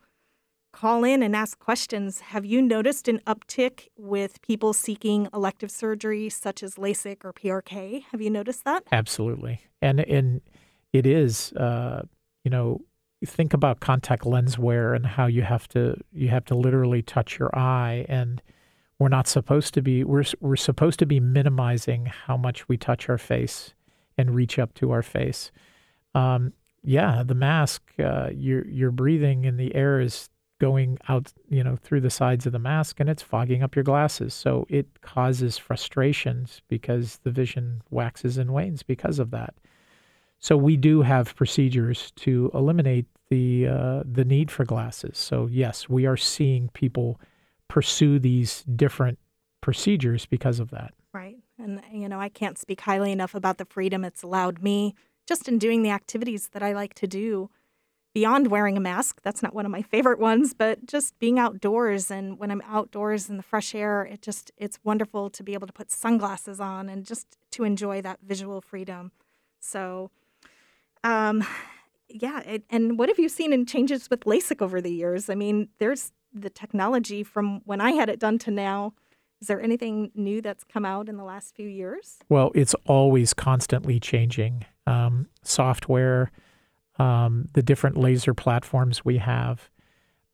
call 0.72 1.04
in 1.04 1.22
and 1.22 1.34
ask 1.34 1.58
questions. 1.58 2.20
Have 2.20 2.44
you 2.44 2.60
noticed 2.60 3.08
an 3.08 3.20
uptick 3.26 3.88
with 3.96 4.42
people 4.42 4.74
seeking 4.74 5.26
elective 5.32 5.70
surgery 5.70 6.28
such 6.28 6.62
as 6.62 6.74
LASIK 6.74 7.24
or 7.24 7.32
PRK? 7.32 8.02
Have 8.10 8.20
you 8.20 8.28
noticed 8.28 8.64
that? 8.64 8.82
Absolutely. 8.92 9.60
And 9.80 10.00
and 10.00 10.42
it 10.92 11.06
is 11.06 11.52
uh, 11.54 12.02
you 12.44 12.50
know, 12.50 12.82
think 13.24 13.54
about 13.54 13.80
contact 13.80 14.26
lens 14.26 14.58
wear 14.58 14.94
and 14.94 15.06
how 15.06 15.26
you 15.26 15.42
have 15.42 15.68
to 15.68 15.96
you 16.12 16.28
have 16.28 16.44
to 16.46 16.54
literally 16.54 17.02
touch 17.02 17.38
your 17.38 17.56
eye 17.56 18.06
and 18.08 18.42
we're 18.98 19.08
not 19.08 19.26
supposed 19.26 19.74
to 19.74 19.82
be 19.82 20.04
we're 20.04 20.24
we're 20.40 20.56
supposed 20.56 20.98
to 20.98 21.06
be 21.06 21.20
minimizing 21.20 22.06
how 22.06 22.36
much 22.36 22.68
we 22.68 22.76
touch 22.76 23.08
our 23.08 23.18
face 23.18 23.74
and 24.16 24.34
reach 24.34 24.58
up 24.58 24.74
to 24.74 24.92
our 24.92 25.02
face. 25.02 25.50
Um, 26.14 26.52
yeah, 26.84 27.22
the 27.24 27.34
mask, 27.34 27.82
uh, 27.98 28.30
you're 28.32 28.66
you're 28.66 28.90
breathing 28.90 29.46
and 29.46 29.58
the 29.58 29.74
air 29.74 30.00
is 30.00 30.28
going 30.60 30.98
out, 31.08 31.32
you 31.48 31.64
know, 31.64 31.76
through 31.76 32.00
the 32.00 32.10
sides 32.10 32.46
of 32.46 32.52
the 32.52 32.58
mask 32.58 33.00
and 33.00 33.10
it's 33.10 33.22
fogging 33.22 33.62
up 33.62 33.74
your 33.74 33.82
glasses. 33.82 34.32
So 34.32 34.66
it 34.68 35.00
causes 35.00 35.58
frustrations 35.58 36.62
because 36.68 37.18
the 37.24 37.30
vision 37.30 37.82
waxes 37.90 38.38
and 38.38 38.52
wanes 38.52 38.82
because 38.82 39.18
of 39.18 39.30
that. 39.32 39.54
So 40.38 40.56
we 40.56 40.76
do 40.76 41.02
have 41.02 41.34
procedures 41.34 42.12
to 42.16 42.50
eliminate 42.54 43.06
the 43.30 43.66
uh, 43.66 44.02
the 44.04 44.24
need 44.24 44.50
for 44.50 44.64
glasses. 44.64 45.18
So 45.18 45.46
yes, 45.50 45.88
we 45.88 46.06
are 46.06 46.16
seeing 46.16 46.68
people 46.70 47.20
pursue 47.68 48.18
these 48.18 48.62
different 48.64 49.18
procedures 49.60 50.26
because 50.26 50.60
of 50.60 50.70
that. 50.70 50.92
Right. 51.12 51.38
And 51.58 51.80
you 51.92 52.08
know, 52.08 52.20
I 52.20 52.28
can't 52.28 52.58
speak 52.58 52.82
highly 52.82 53.12
enough 53.12 53.34
about 53.34 53.58
the 53.58 53.64
freedom 53.64 54.04
it's 54.04 54.22
allowed 54.22 54.62
me 54.62 54.94
just 55.26 55.48
in 55.48 55.58
doing 55.58 55.82
the 55.82 55.90
activities 55.90 56.48
that 56.48 56.62
I 56.62 56.72
like 56.72 56.94
to 56.94 57.06
do 57.06 57.50
beyond 58.12 58.48
wearing 58.48 58.76
a 58.76 58.80
mask. 58.80 59.20
That's 59.22 59.42
not 59.42 59.54
one 59.54 59.64
of 59.64 59.72
my 59.72 59.82
favorite 59.94 60.18
ones, 60.18 60.54
but 60.54 60.86
just 60.86 61.18
being 61.18 61.38
outdoors 61.38 62.10
and 62.10 62.38
when 62.38 62.50
I'm 62.50 62.62
outdoors 62.66 63.28
in 63.28 63.36
the 63.36 63.42
fresh 63.42 63.74
air, 63.74 64.04
it 64.04 64.22
just 64.22 64.50
it's 64.56 64.78
wonderful 64.84 65.30
to 65.30 65.42
be 65.42 65.54
able 65.54 65.66
to 65.66 65.72
put 65.72 65.90
sunglasses 65.90 66.60
on 66.60 66.88
and 66.88 67.04
just 67.04 67.38
to 67.52 67.64
enjoy 67.64 68.02
that 68.02 68.20
visual 68.22 68.60
freedom. 68.60 69.12
So 69.60 70.10
um 71.02 71.46
yeah, 72.14 72.40
it, 72.40 72.62
and 72.70 72.96
what 72.96 73.08
have 73.08 73.18
you 73.18 73.28
seen 73.28 73.52
in 73.52 73.66
changes 73.66 74.08
with 74.08 74.20
LASIK 74.20 74.62
over 74.62 74.80
the 74.80 74.92
years? 74.92 75.28
I 75.28 75.34
mean, 75.34 75.68
there's 75.78 76.12
the 76.32 76.48
technology 76.48 77.24
from 77.24 77.60
when 77.64 77.80
I 77.80 77.90
had 77.90 78.08
it 78.08 78.20
done 78.20 78.38
to 78.38 78.52
now. 78.52 78.94
Is 79.40 79.48
there 79.48 79.60
anything 79.60 80.12
new 80.14 80.40
that's 80.40 80.62
come 80.62 80.86
out 80.86 81.08
in 81.08 81.16
the 81.16 81.24
last 81.24 81.56
few 81.56 81.68
years? 81.68 82.18
Well, 82.28 82.52
it's 82.54 82.74
always 82.86 83.34
constantly 83.34 83.98
changing. 83.98 84.64
Um, 84.86 85.28
software, 85.42 86.30
um, 87.00 87.48
the 87.52 87.62
different 87.62 87.96
laser 87.96 88.32
platforms 88.32 89.04
we 89.04 89.18
have. 89.18 89.68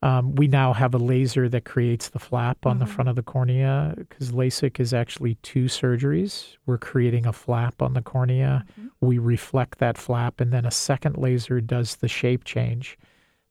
Um, 0.03 0.35
we 0.35 0.49
now 0.49 0.73
have 0.73 0.95
a 0.95 0.99
laser 0.99 1.49
that 1.51 1.67
creates 1.67 2.09
the 2.09 2.19
flap 2.19 2.65
on 2.65 2.77
mm-hmm. 2.77 2.87
the 2.87 2.91
front 2.91 3.09
of 3.11 3.17
the 3.17 3.23
cornea 3.23 3.95
because 3.97 4.33
LASIK 4.33 4.81
is 4.81 4.95
actually 4.95 5.35
two 5.43 5.65
surgeries. 5.65 6.57
We're 6.65 6.79
creating 6.79 7.27
a 7.27 7.35
flap 7.35 7.83
on 7.83 7.93
the 7.93 8.01
cornea. 8.01 8.65
Mm-hmm. 8.73 8.89
We 9.07 9.19
reflect 9.19 9.79
that 9.79 9.99
flap, 9.99 10.41
and 10.41 10.53
then 10.53 10.65
a 10.65 10.71
second 10.71 11.19
laser 11.19 11.61
does 11.61 11.97
the 11.97 12.09
shape 12.09 12.45
change 12.45 12.99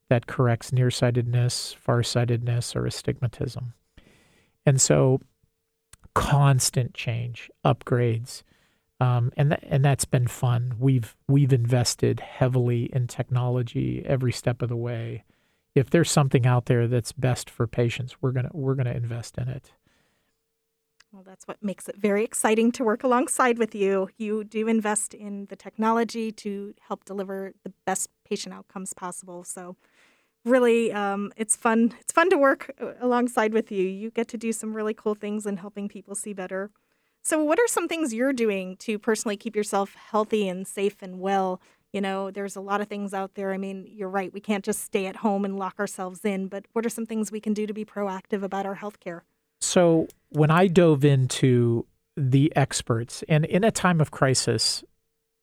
that 0.10 0.26
corrects 0.26 0.74
nearsightedness, 0.74 1.76
farsightedness, 1.80 2.76
or 2.76 2.88
astigmatism. 2.88 3.74
And 4.66 4.82
so, 4.82 5.22
constant 6.16 6.96
change, 6.96 7.52
upgrades. 7.64 8.42
Um, 9.00 9.32
and 9.38 9.52
th- 9.52 9.64
and 9.64 9.86
that's 9.86 10.06
been 10.06 10.28
fun. 10.28 10.74
We've 10.80 11.16
we've 11.28 11.54
invested 11.54 12.20
heavily 12.20 12.90
in 12.92 13.08
technology 13.08 14.04
every 14.06 14.32
step 14.32 14.62
of 14.64 14.70
the 14.70 14.76
way. 14.76 15.24
If 15.76 15.90
there's 15.90 16.12
something 16.12 16.46
out 16.46 16.66
there 16.66 16.88
that's 16.88 17.12
best 17.12 17.50
for 17.50 17.68
patients, 17.68 18.18
we're 18.22 18.32
gonna 18.32 18.50
we're 18.54 18.76
gonna 18.76 18.92
invest 18.92 19.38
in 19.38 19.48
it. 19.48 19.72
Well, 21.12 21.24
that's 21.24 21.48
what 21.48 21.64
makes 21.64 21.90
it 21.90 21.98
very 21.98 22.24
exciting 22.24 22.72
to 22.74 22.84
work 22.84 23.04
alongside 23.04 23.58
with 23.58 23.74
you. 23.74 24.10
You 24.18 24.44
do 24.44 24.68
invest 24.68 25.16
in 25.16 25.48
the 25.48 25.56
technology 25.56 26.32
to 26.34 26.76
help 26.88 27.04
deliver 27.04 27.54
the 27.64 27.74
best 27.86 28.10
patient 28.24 28.54
outcomes 28.54 28.94
possible. 28.94 29.44
So, 29.44 29.76
really, 30.46 30.92
um, 30.92 31.34
it's 31.36 31.56
fun. 31.56 31.96
It's 32.00 32.12
fun 32.12 32.30
to 32.30 32.38
work 32.38 32.72
uh, 32.80 32.94
alongside 33.02 33.54
with 33.54 33.72
you. 33.72 33.88
You 33.88 34.12
get 34.12 34.28
to 34.30 34.38
do 34.38 34.54
some 34.54 34.76
really 34.76 34.94
cool 34.94 35.16
things 35.16 35.48
in 35.48 35.58
helping 35.58 35.90
people 35.90 36.14
see 36.14 36.34
better. 36.34 36.70
So, 37.24 37.44
what 37.44 37.60
are 37.60 37.68
some 37.68 37.88
things 37.88 38.14
you're 38.14 38.34
doing 38.34 38.78
to 38.78 39.00
personally 39.00 39.36
keep 39.38 39.56
yourself 39.56 39.96
healthy 39.96 40.48
and 40.48 40.68
safe 40.68 40.98
and 41.02 41.20
well? 41.20 41.60
You 41.94 42.02
know, 42.02 42.30
there's 42.30 42.56
a 42.56 42.62
lot 42.62 42.82
of 42.82 42.88
things 42.88 43.14
out 43.14 43.34
there. 43.34 43.52
I 43.52 43.58
mean, 43.58 43.88
you're 43.90 44.10
right. 44.10 44.32
We 44.32 44.40
can't 44.40 44.64
just 44.64 44.84
stay 44.84 45.08
at 45.08 45.18
home 45.18 45.44
and 45.44 45.58
lock 45.58 45.80
ourselves 45.80 46.24
in, 46.24 46.48
but 46.48 46.66
what 46.74 46.86
are 46.86 46.90
some 46.90 47.06
things 47.06 47.32
we 47.32 47.40
can 47.40 47.54
do 47.54 47.66
to 47.66 47.74
be 47.74 47.84
proactive 47.84 48.44
about 48.44 48.66
our 48.66 48.76
health 48.76 49.00
care? 49.00 49.24
So, 49.60 50.08
when 50.30 50.52
I 50.52 50.68
dove 50.68 51.04
into 51.04 51.86
the 52.16 52.54
experts, 52.56 53.24
and 53.28 53.46
in 53.46 53.64
a 53.64 53.72
time 53.72 54.00
of 54.00 54.12
crisis, 54.12 54.84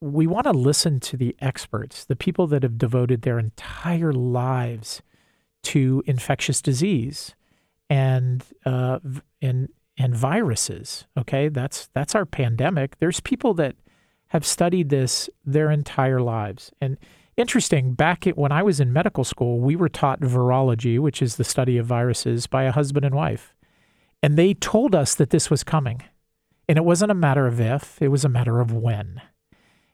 we 0.00 0.26
want 0.26 0.44
to 0.44 0.52
listen 0.52 1.00
to 1.00 1.16
the 1.16 1.34
experts, 1.40 2.04
the 2.04 2.16
people 2.16 2.46
that 2.48 2.62
have 2.62 2.78
devoted 2.78 3.22
their 3.22 3.38
entire 3.38 4.12
lives 4.12 5.02
to 5.64 6.02
infectious 6.06 6.62
disease 6.62 7.34
and 7.90 8.44
uh, 8.64 9.00
and 9.42 9.68
and 9.98 10.14
viruses. 10.14 11.06
Okay, 11.16 11.48
that's 11.48 11.88
that's 11.92 12.14
our 12.14 12.26
pandemic. 12.26 12.98
There's 12.98 13.20
people 13.20 13.54
that 13.54 13.76
have 14.28 14.46
studied 14.46 14.88
this 14.88 15.30
their 15.44 15.70
entire 15.70 16.20
lives. 16.20 16.72
And 16.80 16.98
interesting, 17.36 17.94
back 17.94 18.24
when 18.34 18.52
I 18.52 18.62
was 18.62 18.80
in 18.80 18.92
medical 18.92 19.24
school, 19.24 19.60
we 19.60 19.76
were 19.76 19.88
taught 19.88 20.20
virology, 20.20 20.98
which 20.98 21.22
is 21.22 21.36
the 21.36 21.44
study 21.44 21.78
of 21.78 21.86
viruses, 21.86 22.46
by 22.46 22.64
a 22.64 22.72
husband 22.72 23.04
and 23.04 23.14
wife. 23.14 23.54
And 24.22 24.36
they 24.36 24.54
told 24.54 24.94
us 24.94 25.14
that 25.14 25.30
this 25.30 25.50
was 25.50 25.62
coming. 25.62 26.02
And 26.68 26.78
it 26.78 26.84
wasn't 26.84 27.12
a 27.12 27.14
matter 27.14 27.46
of 27.46 27.60
if, 27.60 28.02
it 28.02 28.08
was 28.08 28.24
a 28.24 28.28
matter 28.28 28.60
of 28.60 28.72
when. 28.72 29.22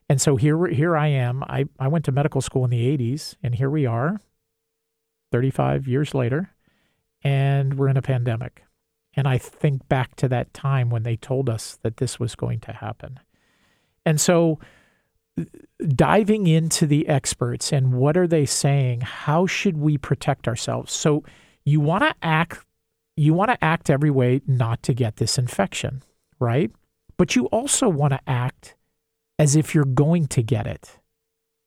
And 0.09 0.21
so 0.21 0.37
here, 0.37 0.67
here 0.67 0.97
I 0.97 1.09
am. 1.09 1.43
I, 1.45 1.67
I 1.79 1.89
went 1.89 2.05
to 2.07 2.13
medical 2.13 2.41
school 2.41 2.65
in 2.65 2.71
the 2.71 2.97
80s, 2.97 3.37
and 3.43 3.55
here 3.55 3.71
we 3.71 3.87
are, 3.87 4.21
35 5.31 5.87
years 5.87 6.15
later, 6.15 6.51
and 7.23 7.75
we're 7.75 7.89
in 7.89 7.97
a 7.97 8.03
pandemic. 8.03 8.65
And 9.15 9.29
I 9.29 9.39
think 9.39 9.89
back 9.89 10.17
to 10.17 10.29
that 10.29 10.55
time 10.55 10.89
when 10.91 11.03
they 11.03 11.17
told 11.17 11.51
us 11.51 11.79
that 11.83 11.99
this 11.99 12.19
was 12.19 12.35
going 12.35 12.61
to 12.61 12.73
happen. 12.73 13.21
And 14.05 14.21
so 14.21 14.59
diving 15.89 16.47
into 16.47 16.87
the 16.87 17.09
experts 17.09 17.73
and 17.73 17.95
what 17.95 18.17
are 18.17 18.27
they 18.27 18.47
saying? 18.47 19.01
How 19.01 19.47
should 19.47 19.77
we 19.77 19.99
protect 19.99 20.47
ourselves? 20.47 20.93
So 20.93 21.25
you 21.65 21.81
want 21.81 22.05
to 22.05 22.15
act 22.23 22.65
you 23.15 23.35
want 23.35 23.51
to 23.51 23.63
act 23.63 23.91
every 23.91 24.11
way 24.11 24.41
not 24.47 24.83
to 24.85 24.95
get 24.95 25.17
this 25.17 25.37
infection, 25.37 26.03
right? 26.41 26.71
But 27.19 27.37
you 27.37 27.45
also 27.47 27.87
want 27.89 28.15
to 28.15 28.21
act 28.27 28.75
as 29.39 29.55
if 29.55 29.75
you're 29.75 29.85
going 29.85 30.27
to 30.29 30.43
get 30.43 30.67
it. 30.67 30.99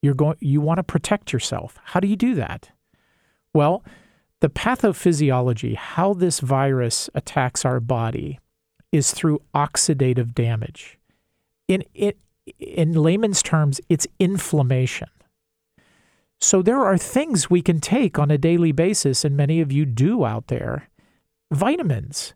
You're 0.01 0.15
going 0.15 0.37
you 0.39 0.61
want 0.61 0.77
to 0.77 0.83
protect 0.83 1.31
yourself. 1.31 1.77
How 1.83 1.99
do 1.99 2.07
you 2.07 2.15
do 2.15 2.35
that? 2.35 2.71
Well, 3.53 3.83
the 4.41 4.49
pathophysiology, 4.49 5.75
how 5.75 6.13
this 6.13 6.39
virus 6.39 7.09
attacks 7.15 7.63
our 7.63 7.79
body, 7.79 8.39
is 8.91 9.11
through 9.11 9.41
oxidative 9.53 10.33
damage. 10.33 10.97
In, 11.67 11.83
in, 11.93 12.13
in 12.59 12.93
layman's 12.93 13.41
terms, 13.41 13.81
it's 13.89 14.07
inflammation. 14.19 15.09
So 16.39 16.61
there 16.61 16.83
are 16.83 16.97
things 16.97 17.49
we 17.49 17.61
can 17.61 17.79
take 17.79 18.19
on 18.19 18.29
a 18.29 18.37
daily 18.37 18.71
basis, 18.71 19.23
and 19.23 19.37
many 19.37 19.61
of 19.61 19.71
you 19.71 19.85
do 19.85 20.25
out 20.25 20.47
there 20.47 20.89
vitamins 21.51 22.33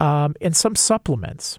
um, 0.00 0.34
and 0.40 0.56
some 0.56 0.74
supplements. 0.74 1.58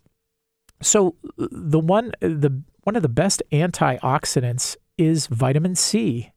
So 0.82 1.16
the 1.38 1.80
one 1.80 2.12
the 2.20 2.62
one 2.84 2.96
of 2.96 3.02
the 3.02 3.10
best 3.10 3.42
antioxidants 3.52 4.76
is 4.98 5.28
vitamin 5.28 5.76
C. 5.76 6.32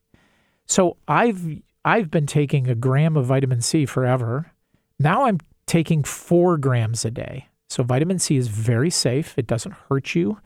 So 0.66 0.96
I've 1.06 1.60
I've 1.84 2.10
been 2.10 2.26
taking 2.26 2.68
a 2.68 2.74
gram 2.74 3.16
of 3.16 3.26
vitamin 3.26 3.60
C 3.60 3.84
forever. 3.84 4.52
Now 4.98 5.24
I'm 5.24 5.38
taking 5.66 6.02
four 6.04 6.56
grams 6.56 7.04
a 7.04 7.10
day. 7.10 7.48
So 7.68 7.82
vitamin 7.82 8.18
C 8.18 8.36
is 8.36 8.48
very 8.48 8.90
safe. 8.90 9.34
It 9.36 9.46
doesn't 9.46 9.74
hurt 9.88 10.14
you. 10.14 10.38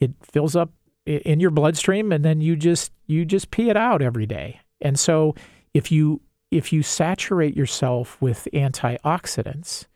It 0.00 0.12
fills 0.22 0.56
up 0.56 0.70
in 1.06 1.40
your 1.40 1.50
bloodstream, 1.50 2.12
and 2.12 2.24
then 2.24 2.40
you 2.40 2.56
just 2.56 2.92
you 3.06 3.24
just 3.24 3.50
pee 3.50 3.70
it 3.70 3.76
out 3.76 4.02
every 4.02 4.26
day. 4.26 4.60
And 4.80 4.98
so 4.98 5.34
if 5.74 5.90
you 5.90 6.20
if 6.50 6.72
you 6.72 6.82
saturate 6.82 7.56
yourself 7.56 8.20
with 8.20 8.48
antioxidants 8.52 9.86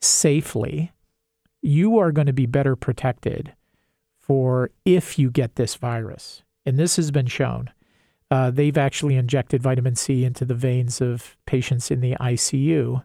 safely, 0.00 0.92
you 1.62 1.98
are 1.98 2.12
going 2.12 2.26
to 2.26 2.32
be 2.32 2.46
better 2.46 2.76
protected 2.76 3.54
for 4.20 4.70
if 4.84 5.18
you 5.18 5.30
get 5.30 5.56
this 5.56 5.74
virus. 5.76 6.42
And 6.64 6.78
this 6.78 6.96
has 6.96 7.10
been 7.10 7.26
shown. 7.26 7.70
Uh, 8.30 8.50
they've 8.50 8.76
actually 8.76 9.14
injected 9.14 9.62
vitamin 9.62 9.94
C 9.94 10.24
into 10.24 10.44
the 10.44 10.54
veins 10.54 11.00
of 11.00 11.36
patients 11.46 11.90
in 11.90 12.00
the 12.00 12.16
ICU 12.20 13.04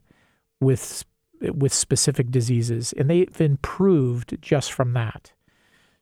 with 0.59 1.05
with 1.41 1.73
specific 1.73 2.29
diseases, 2.29 2.93
and 2.93 3.09
they've 3.09 3.41
improved 3.41 4.37
just 4.41 4.71
from 4.71 4.93
that. 4.93 5.31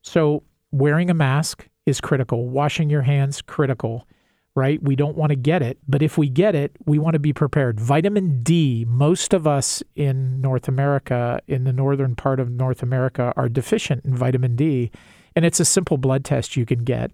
So 0.10 0.42
wearing 0.72 1.12
a 1.12 1.14
mask 1.14 1.68
is 1.86 2.02
critical. 2.02 2.50
Washing 2.50 2.90
your 2.90 3.04
hands 3.04 3.44
critical 3.44 4.08
right? 4.56 4.82
We 4.84 4.96
don't 4.96 5.16
want 5.16 5.30
to 5.30 5.38
get 5.38 5.62
it, 5.62 5.78
but 5.88 6.02
if 6.02 6.18
we 6.18 6.28
get 6.28 6.54
it, 6.54 6.76
we 6.86 7.00
want 7.00 7.14
to 7.14 7.20
be 7.20 7.32
prepared. 7.32 7.80
Vitamin 7.80 8.44
D, 8.44 8.84
most 8.90 9.34
of 9.34 9.48
us 9.48 9.82
in 9.96 10.42
North 10.42 10.68
America, 10.68 11.40
in 11.48 11.64
the 11.64 11.72
northern 11.72 12.14
part 12.14 12.42
of 12.42 12.52
North 12.52 12.84
America, 12.84 13.32
are 13.38 13.48
deficient 13.48 14.04
in 14.04 14.16
vitamin 14.16 14.58
D. 14.58 14.92
And 15.34 15.46
it's 15.46 15.62
a 15.62 15.66
simple 15.66 15.98
blood 15.98 16.26
test 16.26 16.58
you 16.58 16.66
can 16.66 16.84
get 16.84 17.12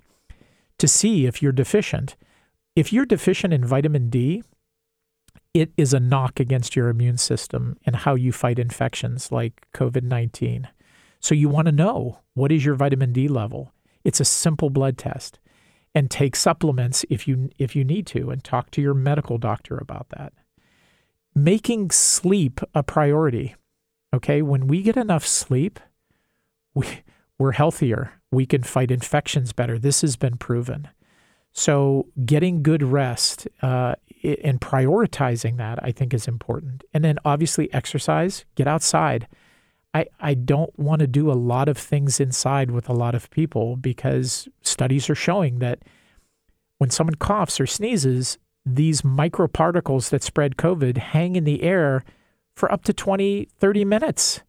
to 0.79 0.87
see 0.87 1.27
if 1.27 1.41
you're 1.41 1.51
deficient. 1.51 2.15
If 2.75 2.91
you're 2.91 3.05
deficient 3.05 3.53
in 3.53 3.63
vitamin 3.63 4.09
D, 4.09 4.41
it 5.53 5.71
is 5.77 5.93
a 5.93 5.99
knock 5.99 6.39
against 6.39 6.75
your 6.75 6.89
immune 6.89 7.17
system 7.17 7.77
and 7.85 7.95
how 7.95 8.15
you 8.15 8.31
fight 8.31 8.57
infections 8.57 9.31
like 9.31 9.67
COVID 9.73 10.03
19. 10.03 10.67
So 11.25 11.33
you 11.33 11.49
want 11.49 11.65
to 11.65 11.71
know 11.71 12.19
what 12.35 12.51
is 12.51 12.63
your 12.63 12.75
vitamin 12.75 13.11
D 13.11 13.27
level. 13.27 13.73
It's 14.03 14.19
a 14.19 14.25
simple 14.25 14.69
blood 14.69 14.95
test 14.95 15.39
and 15.95 16.11
take 16.11 16.35
supplements 16.35 17.03
if 17.09 17.27
you 17.27 17.49
if 17.57 17.75
you 17.75 17.83
need 17.83 18.05
to 18.07 18.29
and 18.29 18.43
talk 18.43 18.69
to 18.71 18.81
your 18.81 18.93
medical 18.93 19.39
doctor 19.39 19.75
about 19.75 20.09
that. 20.09 20.33
Making 21.33 21.89
sleep 21.89 22.61
a 22.75 22.83
priority. 22.83 23.55
Okay, 24.13 24.43
when 24.43 24.67
we 24.67 24.83
get 24.83 24.97
enough 24.97 25.25
sleep, 25.25 25.79
we 26.75 26.85
we're 27.39 27.53
healthier. 27.53 28.11
We 28.29 28.45
can 28.45 28.61
fight 28.61 28.91
infections 28.91 29.51
better. 29.51 29.79
This 29.79 30.01
has 30.01 30.15
been 30.15 30.37
proven. 30.37 30.89
So, 31.53 32.05
getting 32.23 32.61
good 32.61 32.83
rest 32.83 33.47
uh, 33.63 33.95
and 34.23 34.61
prioritizing 34.61 35.57
that, 35.57 35.79
I 35.81 35.91
think, 35.91 36.13
is 36.13 36.27
important. 36.27 36.83
And 36.93 37.03
then, 37.03 37.17
obviously, 37.25 37.73
exercise. 37.73 38.45
Get 38.53 38.67
outside. 38.67 39.27
I, 39.95 40.07
I 40.19 40.33
don't 40.33 40.77
want 40.77 40.99
to 40.99 41.07
do 41.07 41.31
a 41.31 41.33
lot 41.33 41.69
of 41.69 41.77
things 41.77 42.19
inside 42.19 42.69
with 42.69 42.89
a 42.89 42.93
lot 42.93 43.15
of 43.15 43.29
people 43.29 43.77
because 43.77 44.49
studies 44.61 45.09
are 45.09 45.15
showing 45.15 45.59
that 45.59 45.83
when 46.79 46.89
someone 46.89 47.15
coughs 47.15 47.61
or 47.61 47.65
sneezes, 47.65 48.37
these 48.65 49.03
microparticles 49.03 50.09
that 50.09 50.21
spread 50.21 50.57
COVID 50.57 50.97
hang 50.97 51.37
in 51.37 51.45
the 51.45 51.63
air 51.63 52.03
for 52.57 52.69
up 52.69 52.83
to 52.83 52.93
20, 52.93 53.47
30 53.57 53.85
minutes. 53.85 54.41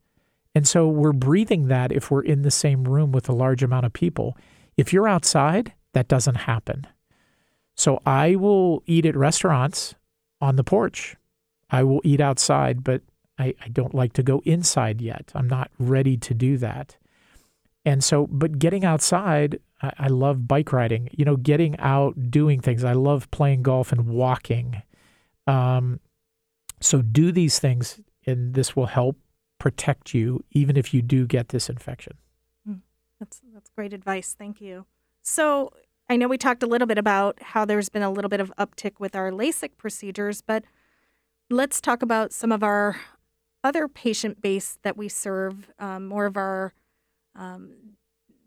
And 0.53 0.67
so 0.67 0.89
we're 0.89 1.13
breathing 1.13 1.69
that 1.69 1.93
if 1.93 2.11
we're 2.11 2.25
in 2.25 2.43
the 2.43 2.51
same 2.51 2.83
room 2.83 3.13
with 3.13 3.29
a 3.29 3.33
large 3.35 3.63
amount 3.63 3.87
of 3.87 3.93
people. 3.93 4.37
If 4.77 4.93
you're 4.93 5.07
outside, 5.07 5.75
that 5.93 6.09
doesn't 6.09 6.35
happen. 6.35 6.89
So 7.77 8.03
I 8.05 8.35
will 8.35 8.83
eat 8.87 9.07
at 9.07 9.17
restaurants 9.17 9.95
on 10.41 10.57
the 10.57 10.65
porch. 10.65 11.15
I 11.71 11.85
will 11.85 12.01
eat 12.03 12.21
outside, 12.21 12.83
but 12.83 13.03
I, 13.39 13.55
I 13.63 13.69
don't 13.69 13.95
like 13.95 14.13
to 14.15 14.23
go 14.23 14.43
inside 14.45 15.01
yet. 15.01 15.33
I'm 15.35 15.49
not 15.49 15.71
ready 15.79 16.17
to 16.17 16.35
do 16.35 16.57
that. 16.59 16.97
And 17.85 18.03
so, 18.03 18.27
but 18.27 18.59
getting 18.59 18.85
outside, 18.85 19.61
I, 19.83 19.93
I 19.99 20.07
love 20.09 20.49
bike 20.49 20.73
riding, 20.73 21.09
you 21.13 21.25
know, 21.25 21.37
getting 21.37 21.79
out, 21.79 22.31
doing 22.31 22.61
things. 22.61 22.83
I 22.83 22.95
love 22.95 23.31
playing 23.31 23.63
golf 23.63 23.93
and 23.93 24.09
walking. 24.09 24.83
Um, 25.47 26.01
so 26.81 27.03
do 27.03 27.31
these 27.33 27.59
things, 27.59 28.01
and 28.27 28.55
this 28.55 28.75
will 28.75 28.87
help 28.87 29.17
protect 29.59 30.13
you 30.13 30.45
even 30.51 30.77
if 30.77 30.93
you 30.93 31.01
do 31.01 31.27
get 31.27 31.49
this 31.49 31.69
infection. 31.71 32.15
Hmm. 32.67 32.75
That's 33.19 33.41
that's 33.55 33.71
great 33.71 33.93
advice. 33.93 34.35
Thank 34.39 34.61
you. 34.61 34.87
So 35.23 35.73
I 36.09 36.17
know 36.17 36.29
we 36.29 36.39
talked 36.39 36.63
a 36.63 36.67
little 36.67 36.87
bit 36.87 36.99
about 36.99 37.41
how 37.43 37.65
there's 37.65 37.89
been 37.89 38.03
a 38.03 38.11
little 38.11 38.29
bit 38.29 38.41
of 38.41 38.53
uptick 38.59 38.95
with 38.99 39.17
our 39.17 39.31
LASIK 39.31 39.77
procedures, 39.77 40.41
but 40.41 40.65
let's 41.51 41.81
talk 41.81 42.03
about 42.03 42.33
some 42.33 42.53
of 42.53 42.63
our 42.63 42.97
other 43.67 43.89
patient 43.89 44.41
base 44.41 44.79
that 44.83 44.97
we 44.97 45.09
serve, 45.09 45.71
um, 45.79 46.07
more 46.07 46.25
of 46.25 46.37
our 46.37 46.73
um, 47.35 47.75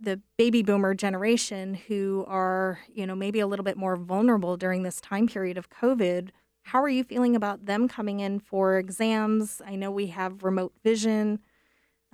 the 0.01 0.21
baby 0.38 0.63
boomer 0.63 0.93
generation 0.93 1.73
who 1.73 2.23
are, 2.27 2.79
you 2.93 3.05
know, 3.05 3.15
maybe 3.15 3.41
a 3.41 3.47
little 3.47 3.65
bit 3.65 3.75
more 3.75 3.97
vulnerable 3.97 4.55
during 4.55 4.84
this 4.84 5.01
time 5.01 5.27
period 5.27 5.58
of 5.58 5.69
COVID. 5.69 6.29
How 6.63 6.82
are 6.82 6.89
you 6.89 7.03
feeling 7.03 7.36
about 7.36 7.65
them 7.65 7.89
coming 7.89 8.21
in 8.21 8.39
for 8.39 8.77
exams? 8.77 9.62
I 9.65 9.75
know 9.75 9.91
we 9.91 10.08
have 10.08 10.43
remote 10.43 10.73
vision, 10.84 11.39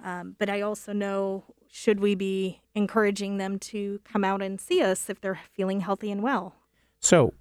um, 0.04 0.36
but 0.40 0.50
I 0.50 0.62
also 0.62 0.94
know 0.94 1.44
should 1.70 2.00
we 2.00 2.16
be 2.16 2.62
encouraging 2.74 3.38
them 3.38 3.60
to 3.60 4.00
come 4.04 4.24
out 4.24 4.42
and 4.42 4.60
see 4.60 4.82
us 4.82 5.10
if 5.10 5.22
they're 5.22 5.40
feeling 5.54 5.82
healthy 5.82 6.10
and 6.10 6.24
well? 6.24 6.56
So, 7.00 7.34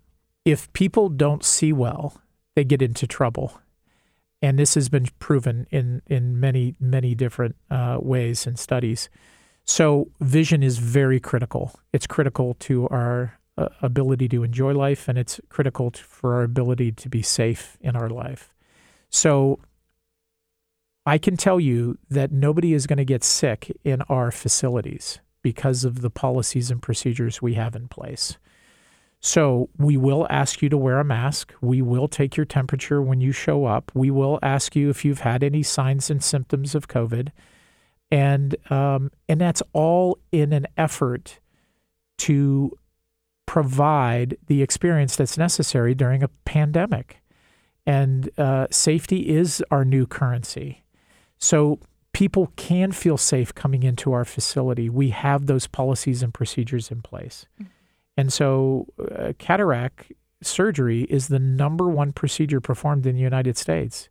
if 0.44 0.70
people 0.74 1.08
don't 1.08 1.42
see 1.42 1.72
well, 1.72 2.20
they 2.54 2.64
get 2.64 2.82
into 2.82 3.06
trouble 3.06 3.60
and 4.44 4.58
this 4.58 4.74
has 4.74 4.90
been 4.90 5.08
proven 5.18 5.66
in 5.70 6.02
in 6.06 6.38
many 6.38 6.76
many 6.78 7.14
different 7.14 7.56
uh, 7.70 7.96
ways 8.00 8.46
and 8.46 8.58
studies. 8.58 9.08
So 9.64 10.10
vision 10.20 10.62
is 10.62 10.76
very 10.76 11.18
critical. 11.18 11.72
It's 11.94 12.06
critical 12.06 12.52
to 12.60 12.86
our 12.88 13.38
uh, 13.56 13.68
ability 13.80 14.28
to 14.28 14.42
enjoy 14.42 14.74
life, 14.74 15.08
and 15.08 15.16
it's 15.16 15.40
critical 15.48 15.90
to, 15.90 16.04
for 16.04 16.34
our 16.34 16.42
ability 16.42 16.92
to 16.92 17.08
be 17.08 17.22
safe 17.22 17.78
in 17.80 17.96
our 17.96 18.10
life. 18.10 18.52
So 19.08 19.60
I 21.06 21.16
can 21.16 21.38
tell 21.38 21.58
you 21.58 21.96
that 22.10 22.30
nobody 22.30 22.74
is 22.74 22.86
going 22.86 22.98
to 22.98 23.04
get 23.06 23.24
sick 23.24 23.74
in 23.82 24.02
our 24.10 24.30
facilities 24.30 25.20
because 25.40 25.84
of 25.84 26.02
the 26.02 26.10
policies 26.10 26.70
and 26.70 26.82
procedures 26.82 27.40
we 27.40 27.54
have 27.54 27.74
in 27.74 27.88
place. 27.88 28.36
So 29.24 29.70
we 29.78 29.96
will 29.96 30.26
ask 30.28 30.60
you 30.60 30.68
to 30.68 30.76
wear 30.76 31.00
a 31.00 31.04
mask. 31.04 31.54
We 31.62 31.80
will 31.80 32.08
take 32.08 32.36
your 32.36 32.44
temperature 32.44 33.00
when 33.00 33.22
you 33.22 33.32
show 33.32 33.64
up. 33.64 33.90
We 33.94 34.10
will 34.10 34.38
ask 34.42 34.76
you 34.76 34.90
if 34.90 35.02
you've 35.02 35.20
had 35.20 35.42
any 35.42 35.62
signs 35.62 36.10
and 36.10 36.22
symptoms 36.22 36.74
of 36.74 36.88
COVID, 36.88 37.30
and 38.10 38.54
um, 38.70 39.10
and 39.26 39.40
that's 39.40 39.62
all 39.72 40.18
in 40.30 40.52
an 40.52 40.66
effort 40.76 41.40
to 42.18 42.76
provide 43.46 44.36
the 44.46 44.60
experience 44.60 45.16
that's 45.16 45.38
necessary 45.38 45.94
during 45.94 46.22
a 46.22 46.28
pandemic. 46.44 47.22
And 47.86 48.28
uh, 48.38 48.66
safety 48.70 49.34
is 49.34 49.64
our 49.70 49.86
new 49.86 50.06
currency. 50.06 50.84
So 51.38 51.78
people 52.12 52.52
can 52.56 52.92
feel 52.92 53.16
safe 53.16 53.54
coming 53.54 53.84
into 53.84 54.12
our 54.12 54.26
facility. 54.26 54.90
We 54.90 55.10
have 55.10 55.46
those 55.46 55.66
policies 55.66 56.22
and 56.22 56.34
procedures 56.34 56.90
in 56.90 57.00
place. 57.00 57.46
Mm-hmm. 57.58 57.70
And 58.16 58.32
so, 58.32 58.86
uh, 58.98 59.32
cataract 59.38 60.12
surgery 60.42 61.02
is 61.04 61.28
the 61.28 61.38
number 61.38 61.88
one 61.88 62.12
procedure 62.12 62.60
performed 62.60 63.06
in 63.06 63.14
the 63.16 63.22
United 63.22 63.56
States. 63.56 64.08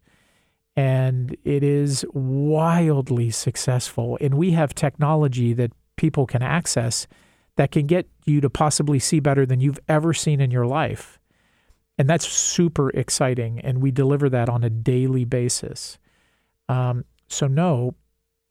And 0.76 1.38
it 1.44 1.64
is 1.64 2.06
wildly 2.14 3.30
successful. 3.30 4.18
And 4.20 4.36
we 4.36 4.52
have 4.52 4.74
technology 4.74 5.54
that 5.54 5.72
people 5.96 6.26
can 6.26 6.42
access 6.42 7.08
that 7.56 7.72
can 7.72 7.86
get 7.86 8.08
you 8.26 8.42
to 8.42 8.50
possibly 8.50 9.00
see 9.00 9.20
better 9.20 9.46
than 9.46 9.60
you've 9.60 9.80
ever 9.88 10.14
seen 10.14 10.42
in 10.42 10.52
your 10.52 10.66
life. 10.66 11.20
And 11.98 12.10
that's 12.10 12.28
super 12.28 12.90
exciting. 12.90 13.60
And 13.60 13.82
we 13.82 13.92
deliver 13.92 14.30
that 14.30 14.50
on 14.50 14.64
a 14.64 14.70
daily 14.70 15.26
basis. 15.26 16.00
Um, 16.68 17.06
so, 17.28 17.48
no, 17.48 17.96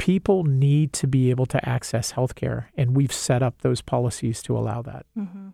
people 0.03 0.43
need 0.43 0.93
to 0.93 1.07
be 1.07 1.31
able 1.31 1.47
to 1.47 1.69
access 1.69 2.15
healthcare, 2.15 2.65
and 2.77 2.97
we've 2.97 3.13
set 3.13 3.41
up 3.41 3.63
those 3.63 3.81
policies 3.81 4.43
to 4.43 4.59
allow 4.59 4.83
that. 4.83 5.07
Mm-hmm. 5.17 5.51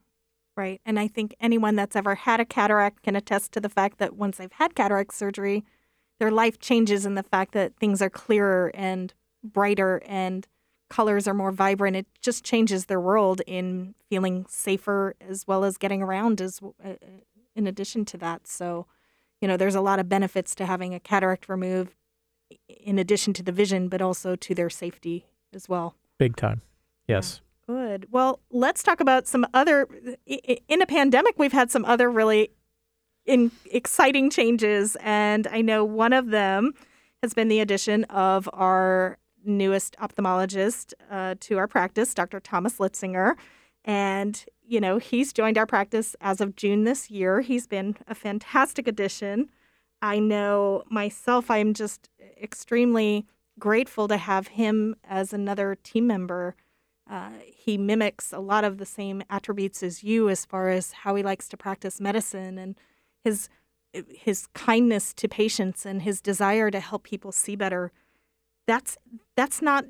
Right. 0.56 0.80
And 0.86 0.98
I 0.98 1.06
think 1.06 1.36
anyone 1.38 1.76
that's 1.76 1.94
ever 1.94 2.14
had 2.14 2.40
a 2.40 2.46
cataract 2.46 3.02
can 3.02 3.14
attest 3.14 3.52
to 3.52 3.60
the 3.60 3.68
fact 3.68 3.98
that 3.98 4.16
once 4.16 4.38
they've 4.38 4.50
had 4.50 4.74
cataract 4.74 5.12
surgery, 5.12 5.66
their 6.18 6.30
life 6.30 6.58
changes 6.58 7.04
in 7.04 7.14
the 7.14 7.22
fact 7.22 7.52
that 7.52 7.76
things 7.76 8.00
are 8.00 8.08
clearer 8.08 8.70
and 8.72 9.12
brighter 9.44 10.00
and 10.06 10.48
colors 10.88 11.28
are 11.28 11.34
more 11.34 11.52
vibrant. 11.52 11.96
It 11.96 12.06
just 12.22 12.42
changes 12.42 12.86
their 12.86 13.02
world 13.02 13.42
in 13.46 13.94
feeling 14.08 14.46
safer 14.48 15.14
as 15.20 15.46
well 15.46 15.62
as 15.62 15.76
getting 15.76 16.02
around 16.02 16.40
as 16.40 16.58
uh, 16.82 16.94
in 17.54 17.66
addition 17.66 18.06
to 18.06 18.16
that. 18.16 18.46
So, 18.46 18.86
you 19.42 19.46
know, 19.46 19.58
there's 19.58 19.74
a 19.74 19.82
lot 19.82 19.98
of 19.98 20.08
benefits 20.08 20.54
to 20.54 20.64
having 20.64 20.94
a 20.94 21.00
cataract 21.00 21.50
removed 21.50 21.94
in 22.68 22.98
addition 22.98 23.32
to 23.34 23.42
the 23.42 23.52
vision, 23.52 23.88
but 23.88 24.00
also 24.00 24.36
to 24.36 24.54
their 24.54 24.70
safety 24.70 25.26
as 25.52 25.68
well. 25.68 25.94
Big 26.18 26.36
time. 26.36 26.62
Yes. 27.06 27.40
Yeah. 27.40 27.44
Good. 27.74 28.06
Well, 28.10 28.40
let's 28.50 28.82
talk 28.82 29.00
about 29.00 29.26
some 29.26 29.46
other. 29.52 29.86
In 30.26 30.80
a 30.80 30.86
pandemic, 30.86 31.38
we've 31.38 31.52
had 31.52 31.70
some 31.70 31.84
other 31.84 32.10
really 32.10 32.50
in 33.26 33.52
exciting 33.70 34.30
changes, 34.30 34.96
and 35.00 35.46
I 35.48 35.60
know 35.60 35.84
one 35.84 36.14
of 36.14 36.28
them 36.28 36.72
has 37.22 37.34
been 37.34 37.48
the 37.48 37.60
addition 37.60 38.04
of 38.04 38.48
our 38.54 39.18
newest 39.44 39.96
ophthalmologist 39.98 40.94
uh, 41.10 41.34
to 41.40 41.58
our 41.58 41.66
practice, 41.66 42.14
Dr. 42.14 42.40
Thomas 42.40 42.78
Litzinger. 42.78 43.34
And, 43.84 44.44
you 44.66 44.80
know, 44.80 44.98
he's 44.98 45.32
joined 45.32 45.58
our 45.58 45.66
practice 45.66 46.14
as 46.20 46.40
of 46.40 46.56
June 46.56 46.84
this 46.84 47.10
year. 47.10 47.40
He's 47.40 47.66
been 47.66 47.96
a 48.06 48.14
fantastic 48.14 48.86
addition. 48.86 49.50
I 50.00 50.18
know 50.18 50.84
myself, 50.90 51.50
I'm 51.50 51.74
just 51.74 52.08
extremely 52.40 53.26
grateful 53.58 54.06
to 54.08 54.16
have 54.16 54.48
him 54.48 54.94
as 55.04 55.32
another 55.32 55.76
team 55.82 56.06
member 56.06 56.54
Uh, 57.10 57.30
he 57.46 57.78
mimics 57.78 58.34
a 58.34 58.38
lot 58.38 58.64
of 58.64 58.76
the 58.76 58.84
same 58.86 59.22
attributes 59.30 59.82
as 59.82 60.04
you 60.04 60.28
as 60.28 60.44
far 60.44 60.68
as 60.68 60.92
how 60.92 61.14
he 61.16 61.22
likes 61.22 61.48
to 61.48 61.56
practice 61.56 62.00
medicine 62.00 62.58
and 62.58 62.76
his 63.24 63.48
his 64.10 64.46
kindness 64.48 65.14
to 65.14 65.26
patients 65.28 65.86
and 65.86 66.02
his 66.02 66.20
desire 66.20 66.70
to 66.70 66.80
help 66.80 67.04
people 67.04 67.32
see 67.32 67.56
better. 67.56 67.92
That's 68.66 68.98
that's 69.36 69.62
not 69.62 69.86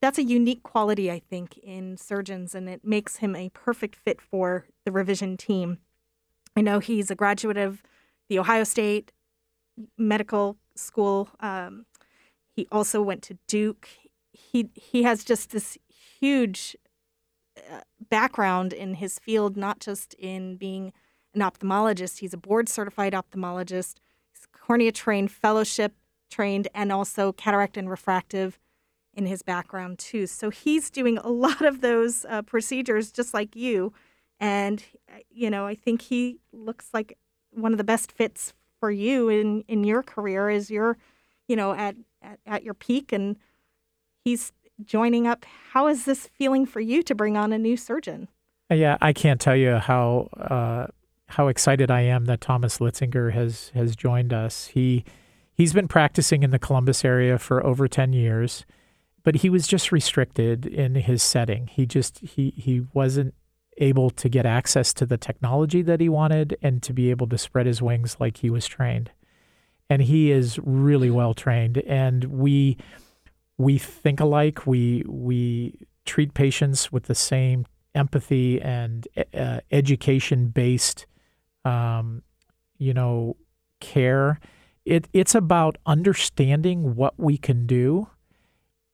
that's 0.00 0.18
a 0.18 0.24
unique 0.24 0.62
quality 0.62 1.10
I 1.10 1.18
think 1.20 1.58
in 1.58 1.98
surgeons 1.98 2.54
and 2.54 2.68
it 2.68 2.82
makes 2.84 3.16
him 3.16 3.36
a 3.36 3.50
perfect 3.50 3.94
fit 3.96 4.20
for 4.22 4.66
the 4.86 4.92
revision 4.92 5.36
team. 5.36 5.78
I 6.56 6.62
know 6.62 6.78
he's 6.78 7.10
a 7.10 7.14
graduate 7.14 7.58
of 7.58 7.82
the 8.30 8.38
Ohio 8.38 8.64
State 8.64 9.12
Medical 9.96 10.56
School. 10.74 11.28
Um, 11.40 11.86
he 12.54 12.66
also 12.72 13.02
went 13.02 13.22
to 13.24 13.38
Duke. 13.46 13.88
He 14.32 14.70
he 14.74 15.02
has 15.02 15.24
just 15.24 15.50
this 15.50 15.78
huge 16.20 16.76
uh, 17.56 17.80
background 18.08 18.72
in 18.72 18.94
his 18.94 19.18
field, 19.18 19.56
not 19.56 19.80
just 19.80 20.14
in 20.14 20.56
being 20.56 20.92
an 21.34 21.40
ophthalmologist. 21.40 22.18
He's 22.18 22.34
a 22.34 22.38
board 22.38 22.68
certified 22.68 23.12
ophthalmologist. 23.12 23.96
He's 24.32 24.46
cornea 24.52 24.92
trained, 24.92 25.30
fellowship 25.30 25.94
trained, 26.30 26.68
and 26.74 26.90
also 26.92 27.32
cataract 27.32 27.76
and 27.76 27.88
refractive 27.88 28.58
in 29.14 29.26
his 29.26 29.42
background 29.42 29.98
too. 29.98 30.26
So 30.26 30.50
he's 30.50 30.90
doing 30.90 31.18
a 31.18 31.28
lot 31.28 31.62
of 31.62 31.80
those 31.80 32.24
uh, 32.26 32.42
procedures 32.42 33.10
just 33.10 33.32
like 33.32 33.56
you. 33.56 33.92
And, 34.38 34.84
uh, 35.10 35.20
you 35.30 35.48
know, 35.48 35.66
I 35.66 35.74
think 35.74 36.02
he 36.02 36.38
looks 36.52 36.90
like 36.92 37.16
one 37.50 37.72
of 37.72 37.78
the 37.78 37.84
best 37.84 38.12
fits 38.12 38.52
for 38.80 38.90
you 38.90 39.28
in, 39.28 39.62
in 39.68 39.84
your 39.84 40.02
career 40.02 40.48
as 40.48 40.70
you're, 40.70 40.96
you 41.48 41.56
know, 41.56 41.72
at, 41.72 41.96
at, 42.22 42.38
at 42.46 42.62
your 42.62 42.74
peak 42.74 43.12
and 43.12 43.36
he's 44.24 44.52
joining 44.84 45.26
up. 45.26 45.44
How 45.72 45.86
is 45.88 46.04
this 46.04 46.28
feeling 46.34 46.66
for 46.66 46.80
you 46.80 47.02
to 47.04 47.14
bring 47.14 47.36
on 47.36 47.52
a 47.52 47.58
new 47.58 47.76
surgeon? 47.76 48.28
Yeah, 48.70 48.98
I 49.00 49.12
can't 49.12 49.40
tell 49.40 49.56
you 49.56 49.76
how 49.76 50.28
uh, 50.36 50.86
how 51.28 51.48
excited 51.48 51.90
I 51.90 52.02
am 52.02 52.24
that 52.26 52.40
Thomas 52.40 52.78
Litzinger 52.78 53.32
has 53.32 53.70
has 53.74 53.94
joined 53.94 54.32
us. 54.32 54.66
He 54.68 55.04
he's 55.54 55.72
been 55.72 55.88
practicing 55.88 56.42
in 56.42 56.50
the 56.50 56.58
Columbus 56.58 57.04
area 57.04 57.38
for 57.38 57.64
over 57.64 57.86
ten 57.86 58.12
years, 58.12 58.66
but 59.22 59.36
he 59.36 59.50
was 59.50 59.68
just 59.68 59.92
restricted 59.92 60.66
in 60.66 60.96
his 60.96 61.22
setting. 61.22 61.68
He 61.68 61.86
just 61.86 62.18
he 62.18 62.52
he 62.56 62.86
wasn't 62.92 63.34
able 63.78 64.10
to 64.10 64.28
get 64.28 64.46
access 64.46 64.92
to 64.94 65.06
the 65.06 65.18
technology 65.18 65.82
that 65.82 66.00
he 66.00 66.08
wanted 66.08 66.56
and 66.62 66.82
to 66.82 66.92
be 66.92 67.10
able 67.10 67.26
to 67.28 67.38
spread 67.38 67.66
his 67.66 67.82
wings 67.82 68.16
like 68.18 68.38
he 68.38 68.50
was 68.50 68.66
trained. 68.66 69.10
And 69.88 70.02
he 70.02 70.32
is 70.32 70.58
really 70.62 71.10
well 71.10 71.34
trained 71.34 71.78
and 71.78 72.24
we 72.24 72.76
we 73.58 73.78
think 73.78 74.20
alike. 74.20 74.66
We 74.66 75.04
we 75.06 75.86
treat 76.04 76.34
patients 76.34 76.92
with 76.92 77.04
the 77.04 77.14
same 77.14 77.66
empathy 77.94 78.60
and 78.60 79.08
uh, 79.34 79.60
education 79.72 80.48
based, 80.48 81.06
um, 81.64 82.22
you 82.78 82.92
know, 82.92 83.36
care. 83.80 84.38
It 84.84 85.08
it's 85.12 85.34
about 85.34 85.78
understanding 85.86 86.94
what 86.94 87.14
we 87.18 87.38
can 87.38 87.66
do 87.66 88.08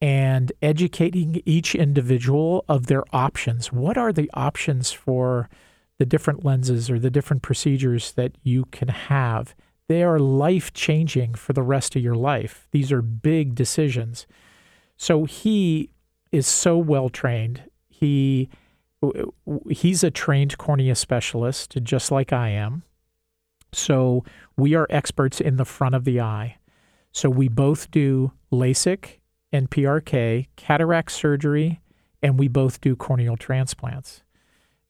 and 0.03 0.51
educating 0.61 1.41
each 1.47 1.77
individual 1.77 2.65
of 2.69 2.87
their 2.87 3.05
options. 3.15 3.73
What 3.73 3.97
are 3.97 4.13
the 4.13 4.29
options 4.35 4.91
for 4.91 5.49
the 5.99 6.05
different 6.05 6.45
lenses 6.45 6.91
or 6.91 6.99
the 6.99 7.11
different 7.11 7.43
procedures 7.43 8.11
that 8.13 8.33
you 8.43 8.65
can 8.67 8.89
have? 8.89 9.55
They 9.87 10.03
are 10.03 10.19
life 10.19 10.73
changing 10.73 11.35
for 11.35 11.53
the 11.53 11.63
rest 11.63 11.95
of 11.95 12.03
your 12.03 12.17
life. 12.17 12.67
These 12.73 12.91
are 12.91 13.01
big 13.01 13.55
decisions. 13.55 14.27
So 14.97 15.25
he 15.25 15.91
is 16.33 16.49
so 16.49 16.77
well 16.77 17.09
trained. 17.09 17.63
He 17.89 18.49
he's 19.71 20.03
a 20.03 20.11
trained 20.11 20.59
cornea 20.59 20.97
specialist, 20.97 21.77
just 21.81 22.11
like 22.11 22.33
I 22.33 22.49
am. 22.49 22.83
So 23.73 24.25
we 24.57 24.75
are 24.75 24.87
experts 24.91 25.41
in 25.41 25.57
the 25.57 25.65
front 25.65 25.95
of 25.95 26.05
the 26.05 26.21
eye. 26.21 26.57
So 27.13 27.31
we 27.31 27.49
both 27.49 27.91
do 27.93 28.33
LASIK 28.53 29.19
and 29.53 29.71
PRK, 29.71 30.49
cataract 30.57 31.13
surgery, 31.13 31.81
and 32.23 32.39
we 32.39 32.49
both 32.49 32.81
do 32.81 32.97
corneal 32.97 33.37
transplants. 33.37 34.23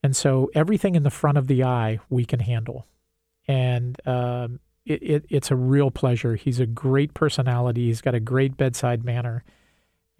And 0.02 0.16
so 0.16 0.50
everything 0.54 0.94
in 0.94 1.02
the 1.02 1.10
front 1.10 1.38
of 1.38 1.46
the 1.46 1.64
eye 1.64 1.98
we 2.08 2.24
can 2.24 2.40
handle. 2.40 2.86
And 3.48 3.96
um, 4.06 4.60
it, 4.84 5.02
it, 5.02 5.24
it's 5.28 5.50
a 5.50 5.56
real 5.56 5.90
pleasure. 5.90 6.36
He's 6.36 6.60
a 6.60 6.66
great 6.66 7.14
personality. 7.14 7.86
He's 7.86 8.00
got 8.00 8.14
a 8.14 8.20
great 8.20 8.56
bedside 8.56 9.04
manner 9.04 9.44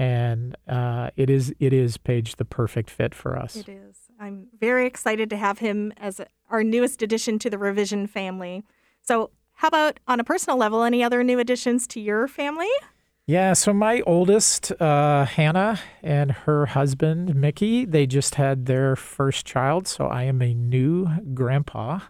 and 0.03 0.57
uh, 0.67 1.11
it 1.17 1.31
is 1.31 1.55
it 1.61 1.73
is 1.73 1.97
Paige 1.97 2.37
the 2.37 2.45
perfect 2.45 2.91
fit 2.91 3.15
for 3.15 3.39
us. 3.39 3.55
It 3.55 3.69
is. 3.69 3.97
I'm 4.19 4.49
very 4.59 4.87
excited 4.87 5.31
to 5.31 5.37
have 5.37 5.59
him 5.59 5.93
as 5.97 6.21
our 6.51 6.65
newest 6.65 7.03
addition 7.03 7.39
to 7.41 7.51
the 7.51 7.59
revision 7.59 8.09
family. 8.09 8.65
So, 9.01 9.31
how 9.55 9.69
about 9.69 10.01
on 10.09 10.19
a 10.19 10.25
personal 10.25 10.59
level? 10.59 10.83
Any 10.83 11.05
other 11.05 11.23
new 11.23 11.39
additions 11.39 11.87
to 11.89 12.01
your 12.01 12.27
family? 12.27 12.71
Yeah, 13.27 13.53
so 13.53 13.73
my 13.73 14.01
oldest, 14.01 14.73
uh, 14.81 15.25
Hannah, 15.25 15.79
and 16.03 16.33
her 16.33 16.67
husband, 16.67 17.37
Mickey, 17.37 17.85
they 17.85 18.05
just 18.05 18.35
had 18.35 18.67
their 18.67 18.97
first 18.97 19.47
child. 19.47 19.87
So 19.87 20.07
I 20.07 20.25
am 20.25 20.43
a 20.43 20.53
new 20.53 21.07
grandpa. 21.33 22.01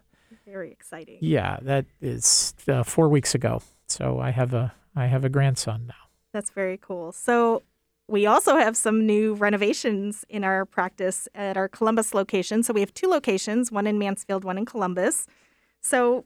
Very 0.46 0.72
exciting. 0.72 1.18
Yeah, 1.20 1.58
that 1.62 1.84
is 2.00 2.54
uh, 2.66 2.82
four 2.82 3.08
weeks 3.08 3.34
ago. 3.34 3.62
So 3.88 4.20
I 4.20 4.30
have 4.30 4.54
a 4.54 4.74
I 4.96 5.06
have 5.06 5.24
a 5.24 5.28
grandson 5.28 5.86
now. 5.86 5.94
That's 6.32 6.50
very 6.50 6.78
cool. 6.78 7.12
So 7.12 7.62
we 8.08 8.26
also 8.26 8.56
have 8.56 8.76
some 8.76 9.06
new 9.06 9.34
renovations 9.34 10.24
in 10.28 10.44
our 10.44 10.64
practice 10.64 11.28
at 11.34 11.56
our 11.56 11.68
Columbus 11.68 12.14
location. 12.14 12.62
So 12.62 12.72
we 12.72 12.80
have 12.80 12.92
two 12.92 13.06
locations, 13.08 13.70
one 13.70 13.86
in 13.86 13.98
Mansfield, 13.98 14.44
one 14.44 14.58
in 14.58 14.66
Columbus. 14.66 15.26
So 15.80 16.24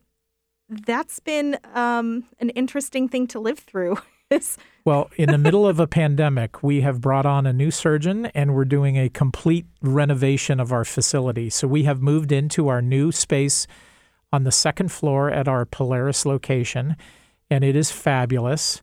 that's 0.69 1.21
been 1.21 1.59
um, 1.75 2.25
an 2.41 2.51
interesting 2.51 3.09
thing 3.09 3.27
to 3.29 3.41
live 3.41 3.59
through. 3.59 3.99
well, 4.85 5.09
in 5.17 5.31
the 5.31 5.39
middle 5.39 5.69
of 5.69 5.79
a 5.79 5.87
pandemic, 5.87 6.63
we 6.63 6.81
have 6.81 7.01
brought 7.01 7.27
on 7.27 7.47
a 7.47 7.53
new 7.53 7.71
surgeon 7.71 8.27
and 8.27 8.55
we're 8.55 8.65
doing 8.65 8.97
a 8.97 9.09
complete 9.09 9.67
renovation 9.83 10.59
of 10.59 10.73
our 10.73 10.85
facility. 10.85 11.49
So 11.49 11.69
we 11.69 11.85
have 11.85 12.03
moved 12.03 12.33
into 12.33 12.69
our 12.69 12.83
new 12.83 13.13
space 13.13 13.67
on 14.33 14.45
the 14.45 14.51
second 14.51 14.91
floor 14.91 15.31
at 15.31 15.47
our 15.47 15.65
Polaris 15.65 16.27
location, 16.27 16.97
and 17.51 17.63
it 17.63 17.77
is 17.77 17.93
fabulous. 17.93 18.83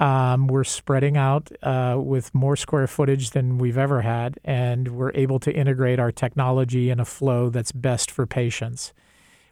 Um, 0.00 0.48
we're 0.48 0.64
spreading 0.64 1.16
out 1.16 1.50
uh, 1.62 1.96
with 1.98 2.34
more 2.34 2.56
square 2.56 2.86
footage 2.86 3.30
than 3.30 3.58
we've 3.58 3.78
ever 3.78 4.02
had, 4.02 4.40
and 4.44 4.88
we're 4.88 5.12
able 5.14 5.38
to 5.40 5.52
integrate 5.52 6.00
our 6.00 6.10
technology 6.10 6.90
in 6.90 6.98
a 6.98 7.04
flow 7.04 7.48
that's 7.48 7.70
best 7.70 8.10
for 8.10 8.26
patients. 8.26 8.92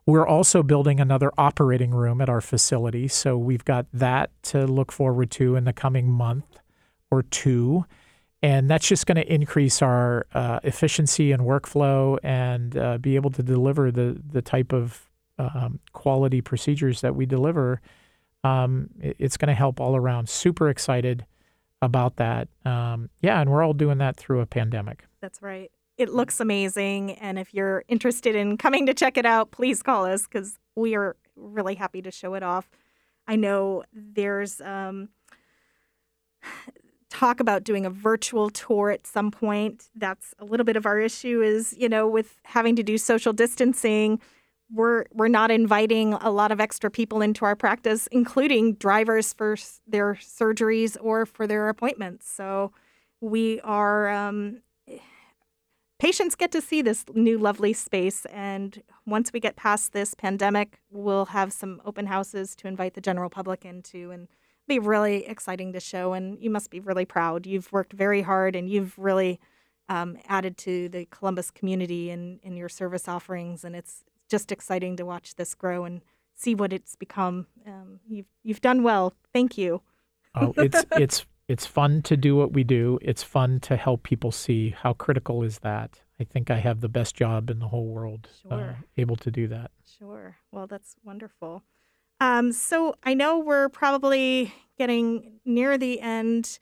We're 0.08 0.26
also 0.26 0.62
building 0.62 1.00
another 1.00 1.30
operating 1.36 1.90
room 1.90 2.22
at 2.22 2.30
our 2.30 2.40
facility, 2.40 3.08
so 3.08 3.36
we've 3.36 3.66
got 3.66 3.84
that 3.92 4.30
to 4.44 4.66
look 4.66 4.90
forward 4.90 5.30
to 5.32 5.54
in 5.54 5.64
the 5.64 5.74
coming 5.74 6.10
month 6.10 6.46
or 7.10 7.24
two. 7.24 7.84
And 8.42 8.70
that's 8.70 8.88
just 8.88 9.06
going 9.06 9.16
to 9.16 9.30
increase 9.30 9.82
our 9.82 10.26
uh, 10.32 10.60
efficiency 10.62 11.30
and 11.30 11.42
workflow 11.42 12.18
and 12.22 12.74
uh, 12.74 12.96
be 12.96 13.16
able 13.16 13.28
to 13.32 13.42
deliver 13.42 13.90
the, 13.90 14.18
the 14.32 14.40
type 14.40 14.72
of 14.72 15.10
um, 15.38 15.78
quality 15.92 16.40
procedures 16.40 17.02
that 17.02 17.14
we 17.14 17.26
deliver 17.26 17.82
um, 18.44 18.88
it, 19.02 19.14
it's 19.18 19.36
going 19.36 19.48
to 19.48 19.54
help 19.54 19.78
all 19.78 19.94
around. 19.94 20.30
Super 20.30 20.70
excited 20.70 21.26
about 21.82 22.16
that. 22.16 22.48
Um, 22.64 23.10
yeah, 23.20 23.42
and 23.42 23.50
we're 23.50 23.62
all 23.62 23.74
doing 23.74 23.98
that 23.98 24.16
through 24.16 24.40
a 24.40 24.46
pandemic. 24.46 25.04
That's 25.20 25.42
right. 25.42 25.70
It 25.98 26.10
looks 26.10 26.40
amazing. 26.40 27.12
And 27.12 27.38
if 27.38 27.52
you're 27.52 27.84
interested 27.88 28.34
in 28.34 28.56
coming 28.56 28.86
to 28.86 28.94
check 28.94 29.18
it 29.18 29.26
out, 29.26 29.50
please 29.50 29.82
call 29.82 30.06
us 30.06 30.22
because 30.22 30.58
we 30.76 30.94
are 30.94 31.16
really 31.36 31.74
happy 31.74 32.00
to 32.02 32.10
show 32.10 32.34
it 32.34 32.42
off. 32.42 32.70
I 33.26 33.36
know 33.36 33.84
there's 33.92 34.60
um, 34.60 35.10
talk 37.10 37.40
about 37.40 37.64
doing 37.64 37.84
a 37.84 37.90
virtual 37.90 38.48
tour 38.48 38.90
at 38.90 39.06
some 39.06 39.30
point. 39.30 39.90
That's 39.94 40.34
a 40.38 40.44
little 40.44 40.64
bit 40.64 40.76
of 40.76 40.86
our 40.86 40.98
issue 40.98 41.42
is, 41.42 41.74
you 41.76 41.88
know, 41.88 42.08
with 42.08 42.40
having 42.44 42.76
to 42.76 42.82
do 42.82 42.96
social 42.96 43.32
distancing 43.32 44.20
we're 44.72 45.06
we're 45.12 45.28
not 45.28 45.50
inviting 45.50 46.14
a 46.14 46.30
lot 46.30 46.52
of 46.52 46.60
extra 46.60 46.90
people 46.90 47.22
into 47.22 47.44
our 47.44 47.56
practice, 47.56 48.06
including 48.08 48.74
drivers 48.74 49.32
for 49.32 49.56
their 49.86 50.14
surgeries 50.14 50.96
or 51.00 51.26
for 51.26 51.46
their 51.46 51.68
appointments. 51.68 52.30
So 52.30 52.72
we 53.20 53.60
are 53.60 54.08
um, 54.10 54.60
patients 55.98 56.34
get 56.34 56.52
to 56.52 56.60
see 56.60 56.82
this 56.82 57.04
new 57.14 57.38
lovely 57.38 57.72
space, 57.72 58.24
and 58.26 58.82
once 59.06 59.32
we 59.32 59.40
get 59.40 59.56
past 59.56 59.92
this 59.92 60.14
pandemic, 60.14 60.78
we'll 60.90 61.26
have 61.26 61.52
some 61.52 61.80
open 61.84 62.06
houses 62.06 62.54
to 62.56 62.68
invite 62.68 62.94
the 62.94 63.00
general 63.00 63.28
public 63.30 63.64
into 63.64 64.10
and 64.10 64.28
be 64.66 64.78
really 64.78 65.26
exciting 65.26 65.72
to 65.72 65.80
show. 65.80 66.12
And 66.12 66.38
you 66.40 66.50
must 66.50 66.70
be 66.70 66.80
really 66.80 67.04
proud. 67.04 67.46
You've 67.46 67.72
worked 67.72 67.92
very 67.92 68.22
hard, 68.22 68.54
and 68.54 68.68
you've 68.68 68.98
really 68.98 69.40
um, 69.88 70.18
added 70.28 70.56
to 70.58 70.88
the 70.88 71.06
Columbus 71.06 71.50
community 71.50 72.10
in, 72.10 72.38
in 72.42 72.56
your 72.56 72.68
service 72.68 73.08
offerings, 73.08 73.64
and 73.64 73.74
it's 73.74 74.04
just 74.28 74.52
exciting 74.52 74.96
to 74.96 75.06
watch 75.06 75.34
this 75.36 75.54
grow 75.54 75.84
and 75.84 76.02
see 76.34 76.54
what 76.54 76.72
it's 76.72 76.94
become. 76.94 77.46
Um, 77.66 78.00
you've 78.06 78.26
you've 78.42 78.60
done 78.60 78.82
well. 78.82 79.14
Thank 79.32 79.58
you. 79.58 79.82
oh, 80.34 80.52
it's 80.56 80.84
it's 80.92 81.26
It's 81.48 81.64
fun 81.64 82.02
to 82.02 82.16
do 82.16 82.36
what 82.36 82.52
we 82.52 82.62
do. 82.62 82.98
It's 83.00 83.22
fun 83.22 83.58
to 83.60 83.76
help 83.76 84.02
people 84.02 84.30
see 84.30 84.70
how 84.70 84.92
critical 84.92 85.42
is 85.42 85.60
that. 85.60 86.02
I 86.20 86.24
think 86.24 86.50
I 86.50 86.58
have 86.58 86.80
the 86.80 86.90
best 86.90 87.14
job 87.14 87.48
in 87.48 87.58
the 87.58 87.68
whole 87.68 87.86
world, 87.86 88.28
uh, 88.50 88.74
able 88.98 89.16
to 89.16 89.30
do 89.30 89.48
that. 89.48 89.70
Sure. 89.98 90.36
Well, 90.52 90.66
that's 90.66 90.96
wonderful. 91.02 91.62
Um, 92.20 92.52
so 92.52 92.96
I 93.04 93.14
know 93.14 93.38
we're 93.38 93.68
probably 93.68 94.52
getting 94.76 95.40
near 95.44 95.78
the 95.78 96.00
end, 96.00 96.58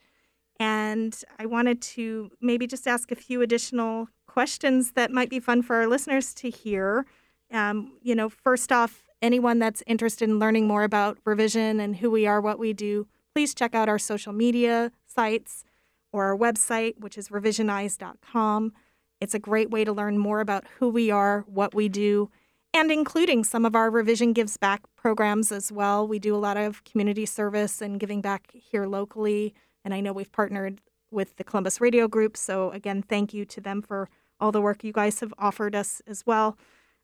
and 0.59 1.19
I 1.37 1.47
wanted 1.47 1.81
to 1.81 2.31
maybe 2.39 2.65
just 2.67 2.87
ask 2.87 3.11
a 3.11 3.15
few 3.15 3.41
additional 3.41 4.07
questions 4.27 4.91
that 4.91 5.11
might 5.11 5.29
be 5.29 5.39
fun 5.39 5.63
for 5.63 5.77
our 5.77 5.87
listeners 5.87 6.33
to 6.35 6.49
hear. 6.49 7.05
Um, 7.51 7.97
you 8.01 8.15
know, 8.15 8.29
first 8.29 8.71
off, 8.71 9.03
anyone 9.21 9.59
that's 9.59 9.83
interested 9.87 10.29
in 10.29 10.39
learning 10.39 10.67
more 10.67 10.83
about 10.83 11.17
revision 11.25 11.79
and 11.79 11.95
who 11.95 12.11
we 12.11 12.27
are, 12.27 12.39
what 12.39 12.59
we 12.59 12.71
do, 12.73 13.07
please 13.37 13.53
check 13.53 13.75
out 13.75 13.87
our 13.87 13.99
social 13.99 14.33
media 14.33 14.91
sites 15.05 15.63
or 16.11 16.23
our 16.23 16.35
website, 16.35 16.99
which 16.99 17.19
is 17.19 17.29
revisioneyes.com. 17.29 18.73
It's 19.21 19.35
a 19.35 19.39
great 19.39 19.69
way 19.69 19.83
to 19.83 19.93
learn 19.93 20.17
more 20.17 20.39
about 20.39 20.65
who 20.79 20.89
we 20.89 21.11
are, 21.11 21.45
what 21.47 21.75
we 21.75 21.87
do, 21.87 22.31
and 22.73 22.91
including 22.91 23.43
some 23.43 23.63
of 23.63 23.75
our 23.75 23.91
Revision 23.91 24.33
Gives 24.33 24.57
Back 24.57 24.81
programs 24.95 25.51
as 25.51 25.71
well. 25.71 26.07
We 26.07 26.17
do 26.17 26.35
a 26.35 26.41
lot 26.47 26.57
of 26.57 26.83
community 26.83 27.27
service 27.27 27.79
and 27.79 27.99
giving 27.99 28.21
back 28.21 28.49
here 28.55 28.87
locally. 28.87 29.53
And 29.85 29.93
I 29.93 29.99
know 29.99 30.13
we've 30.13 30.31
partnered 30.31 30.81
with 31.11 31.35
the 31.35 31.43
Columbus 31.43 31.79
Radio 31.79 32.07
Group. 32.07 32.35
So, 32.35 32.71
again, 32.71 33.03
thank 33.03 33.35
you 33.35 33.45
to 33.45 33.61
them 33.61 33.83
for 33.83 34.09
all 34.39 34.51
the 34.51 34.61
work 34.61 34.83
you 34.83 34.93
guys 34.93 35.19
have 35.19 35.33
offered 35.37 35.75
us 35.75 36.01
as 36.07 36.25
well. 36.25 36.57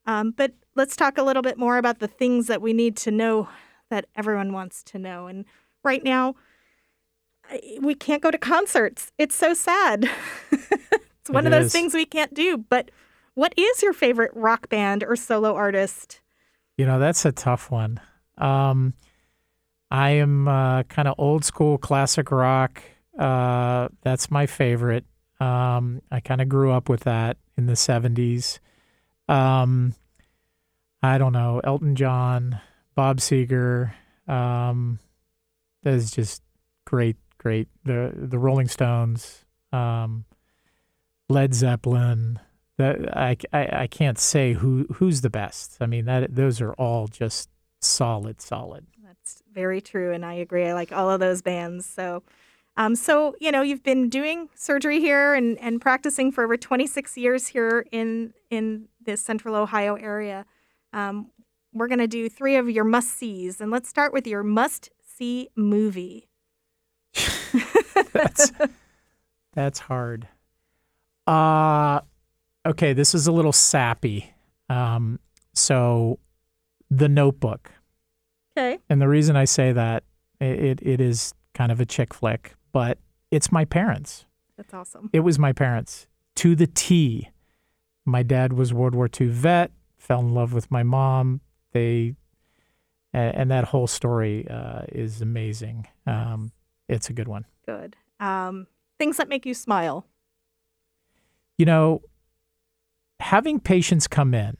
Um, 0.08 0.32
but 0.32 0.54
let's 0.74 0.96
talk 0.96 1.20
a 1.20 1.24
little 1.24 1.44
bit 1.44 1.60
more 1.60 1.78
about 1.78 2.00
the 2.00 2.08
things 2.08 2.48
that 2.48 2.60
we 2.60 2.74
need 2.74 2.98
to 2.98 3.12
know 3.12 3.50
that 3.92 4.08
everyone 4.16 4.52
wants 4.52 4.82
to 4.82 4.98
know. 4.98 5.28
And 5.28 5.46
right 5.84 6.04
now, 6.04 6.36
we 7.82 7.96
can't 7.96 8.22
go 8.22 8.32
to 8.32 8.38
concerts. 8.38 9.12
It's 9.18 9.36
so 9.36 9.54
sad. 9.54 10.10
it's 10.52 11.30
one 11.30 11.46
It 11.46 11.48
of 11.48 11.52
those 11.52 11.66
is. 11.68 11.72
things 11.72 11.94
we 11.94 12.06
can't 12.06 12.34
do. 12.34 12.58
But 12.58 12.90
what 13.36 13.54
is 13.58 13.82
your 13.82 13.94
favorite 13.94 14.32
rock 14.34 14.70
band 14.70 15.04
or 15.04 15.16
solo 15.16 15.54
artist? 15.56 16.22
You 16.78 16.86
know, 16.86 17.00
that's 17.00 17.26
a 17.26 17.32
tough 17.32 17.70
one. 17.70 18.00
Um, 18.38 18.94
I 19.92 20.12
am 20.12 20.48
uh, 20.48 20.84
kind 20.84 21.08
of 21.08 21.16
old 21.18 21.46
school 21.46 21.78
classic 21.78 22.32
rock. 22.32 22.82
Uh, 23.18 23.90
that's 24.02 24.32
my 24.32 24.48
favorite. 24.48 25.06
Um, 25.40 26.02
I 26.10 26.20
kind 26.20 26.42
of 26.42 26.50
grew 26.50 26.72
up 26.72 26.90
with 26.90 27.02
that 27.02 27.38
in 27.58 27.68
the 27.68 27.74
70s. 27.74 28.60
Um, 29.28 29.94
I 31.04 31.18
don't 31.18 31.34
know, 31.34 31.62
Elton 31.64 31.96
John, 31.96 32.60
Bob 32.96 33.18
Seger. 33.18 33.94
Um, 34.28 35.00
that 35.84 35.94
is 35.94 36.12
just 36.12 36.42
great, 36.86 37.18
great. 37.38 37.68
The 37.84 38.12
the 38.16 38.40
Rolling 38.40 38.68
Stones, 38.68 39.46
um, 39.72 40.26
Led 41.30 41.54
Zeppelin. 41.54 42.40
That 42.78 43.16
I, 43.16 43.38
I, 43.54 43.70
I 43.84 43.88
can't 43.88 44.18
say 44.18 44.54
who 44.54 44.88
who's 44.96 45.22
the 45.22 45.30
best. 45.30 45.78
I 45.80 45.86
mean 45.86 46.06
that 46.06 46.36
those 46.36 46.60
are 46.60 46.74
all 46.74 47.08
just 47.08 47.50
solid, 47.82 48.42
solid. 48.42 48.88
That's 49.06 49.44
very 49.54 49.80
true, 49.80 50.12
and 50.12 50.26
I 50.26 50.34
agree. 50.34 50.66
I 50.66 50.74
like 50.74 50.92
all 50.92 51.10
of 51.10 51.20
those 51.20 51.42
bands. 51.42 51.86
So, 51.86 52.24
um, 52.76 52.96
so 52.96 53.36
you 53.40 53.52
know, 53.52 53.62
you've 53.62 53.84
been 53.84 54.10
doing 54.10 54.50
surgery 54.56 55.00
here 55.00 55.36
and, 55.36 55.58
and 55.60 55.80
practicing 55.80 56.32
for 56.32 56.44
over 56.44 56.58
26 56.58 57.16
years 57.18 57.48
here 57.48 57.86
in 57.92 58.34
in 58.50 58.88
this 59.06 59.22
Central 59.22 59.56
Ohio 59.56 59.96
area. 59.96 60.46
Um, 60.94 61.30
we're 61.74 61.88
gonna 61.88 62.08
do 62.08 62.28
three 62.28 62.56
of 62.56 62.70
your 62.70 62.84
must 62.84 63.12
sees, 63.12 63.62
and 63.62 63.70
let's 63.70 63.88
start 63.88 64.14
with 64.14 64.26
your 64.26 64.44
must 64.44 64.90
see 65.18 65.50
movie. 65.56 66.30
That's 68.14 68.52
that's 69.54 69.80
hard. 69.80 70.28
Uh 71.28 72.02
okay, 72.66 72.94
this 72.94 73.14
is 73.14 73.28
a 73.28 73.32
little 73.32 73.52
sappy. 73.52 74.34
Um, 74.70 75.20
so, 75.54 76.20
The 76.90 77.10
Notebook. 77.10 77.72
Okay. 78.58 78.80
And 78.90 79.02
the 79.02 79.08
reason 79.08 79.36
I 79.36 79.46
say 79.46 79.72
that 79.72 80.04
it, 80.40 80.80
it 80.82 81.02
is 81.02 81.34
kind 81.54 81.72
of 81.72 81.80
a 81.80 81.86
chick 81.86 82.14
flick, 82.14 82.56
but 82.72 82.98
it's 83.32 83.52
my 83.52 83.66
parents. 83.66 84.26
That's 84.58 84.74
awesome. 84.74 85.10
It 85.14 85.22
was 85.22 85.40
my 85.40 85.54
parents 85.54 86.08
to 86.36 86.56
the 86.56 86.68
T. 86.68 87.30
My 88.06 88.22
dad 88.24 88.54
was 88.54 88.74
World 88.74 88.96
War 88.96 89.10
II 89.20 89.28
vet, 89.28 89.72
fell 89.98 90.20
in 90.20 90.34
love 90.34 90.54
with 90.54 90.70
my 90.70 90.84
mom. 90.84 91.42
They, 91.72 92.16
a- 93.14 93.18
and 93.18 93.52
that 93.52 93.66
whole 93.66 93.88
story 93.88 94.48
uh, 94.50 94.84
is 94.92 95.22
amazing. 95.22 95.88
Um, 96.08 96.52
it's 96.88 97.10
a 97.10 97.14
good 97.14 97.28
one. 97.28 97.46
Good. 97.66 97.96
Um, 98.20 98.68
things 99.00 99.18
that 99.18 99.30
make 99.30 99.46
you 99.46 99.54
smile. 99.54 100.06
You 101.58 101.66
know, 101.66 102.02
having 103.20 103.60
patients 103.60 104.08
come 104.08 104.34
in 104.34 104.58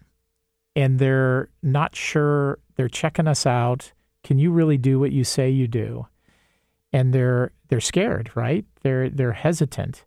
and 0.76 1.00
they're 1.00 1.50
not 1.62 1.96
sure, 1.96 2.60
they're 2.76 2.88
checking 2.90 3.28
us 3.28 3.46
out. 3.46 3.92
Can 4.24 4.38
you 4.38 4.52
really 4.52 4.78
do 4.78 5.00
what 5.00 5.12
you 5.12 5.24
say 5.24 5.50
you 5.50 5.68
do? 5.68 6.08
And 6.92 7.14
they're 7.14 7.52
they're 7.70 7.82
scared, 7.82 8.32
right? 8.36 8.66
They're 8.84 9.10
they're 9.10 9.34
hesitant. 9.34 10.06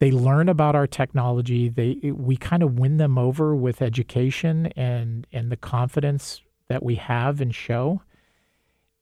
They 0.00 0.10
learn 0.10 0.48
about 0.48 0.74
our 0.74 0.86
technology. 0.86 1.68
They 1.68 2.12
we 2.12 2.36
kind 2.36 2.62
of 2.62 2.78
win 2.78 2.96
them 2.96 3.16
over 3.18 3.54
with 3.54 3.80
education 3.80 4.66
and 4.76 5.26
and 5.32 5.50
the 5.50 5.56
confidence 5.56 6.40
that 6.68 6.82
we 6.82 6.96
have 6.96 7.40
and 7.40 7.54
show. 7.54 8.02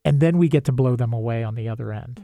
And 0.04 0.20
then 0.20 0.38
we 0.38 0.48
get 0.48 0.64
to 0.64 0.72
blow 0.72 0.96
them 0.96 1.12
away 1.12 1.42
on 1.42 1.56
the 1.56 1.68
other 1.68 1.92
end 1.92 2.22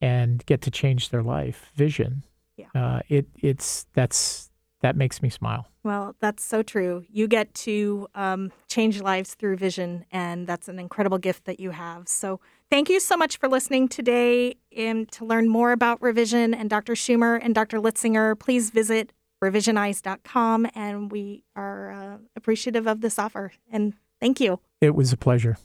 and 0.00 0.44
get 0.46 0.62
to 0.62 0.70
change 0.70 1.10
their 1.10 1.22
life 1.22 1.70
vision. 1.74 2.24
Yeah. 2.56 2.66
Uh, 2.74 3.00
it 3.08 3.26
it's 3.38 3.86
that's 3.94 4.50
that 4.80 4.96
makes 4.96 5.22
me 5.22 5.28
smile. 5.28 5.66
Well, 5.82 6.14
that's 6.20 6.44
so 6.44 6.62
true. 6.62 7.04
You 7.10 7.26
get 7.26 7.54
to 7.54 8.06
um, 8.14 8.52
change 8.68 9.00
lives 9.00 9.34
through 9.34 9.56
vision, 9.56 10.04
and 10.10 10.46
that's 10.46 10.68
an 10.68 10.78
incredible 10.78 11.18
gift 11.18 11.44
that 11.44 11.60
you 11.60 11.70
have. 11.70 12.08
So, 12.08 12.40
thank 12.70 12.88
you 12.88 13.00
so 13.00 13.16
much 13.16 13.38
for 13.38 13.48
listening 13.48 13.88
today. 13.88 14.56
And 14.76 15.10
to 15.12 15.24
learn 15.24 15.48
more 15.48 15.72
about 15.72 16.00
revision 16.02 16.52
and 16.52 16.68
Dr. 16.68 16.94
Schumer 16.94 17.38
and 17.42 17.54
Dr. 17.54 17.78
Litzinger, 17.78 18.38
please 18.38 18.70
visit 18.70 19.12
revisioneyes.com. 19.42 20.68
And 20.74 21.10
we 21.10 21.44
are 21.56 21.90
uh, 21.92 22.18
appreciative 22.36 22.86
of 22.86 23.00
this 23.00 23.18
offer. 23.18 23.52
And 23.70 23.94
thank 24.20 24.40
you. 24.40 24.60
It 24.80 24.94
was 24.94 25.12
a 25.12 25.16
pleasure. 25.18 25.58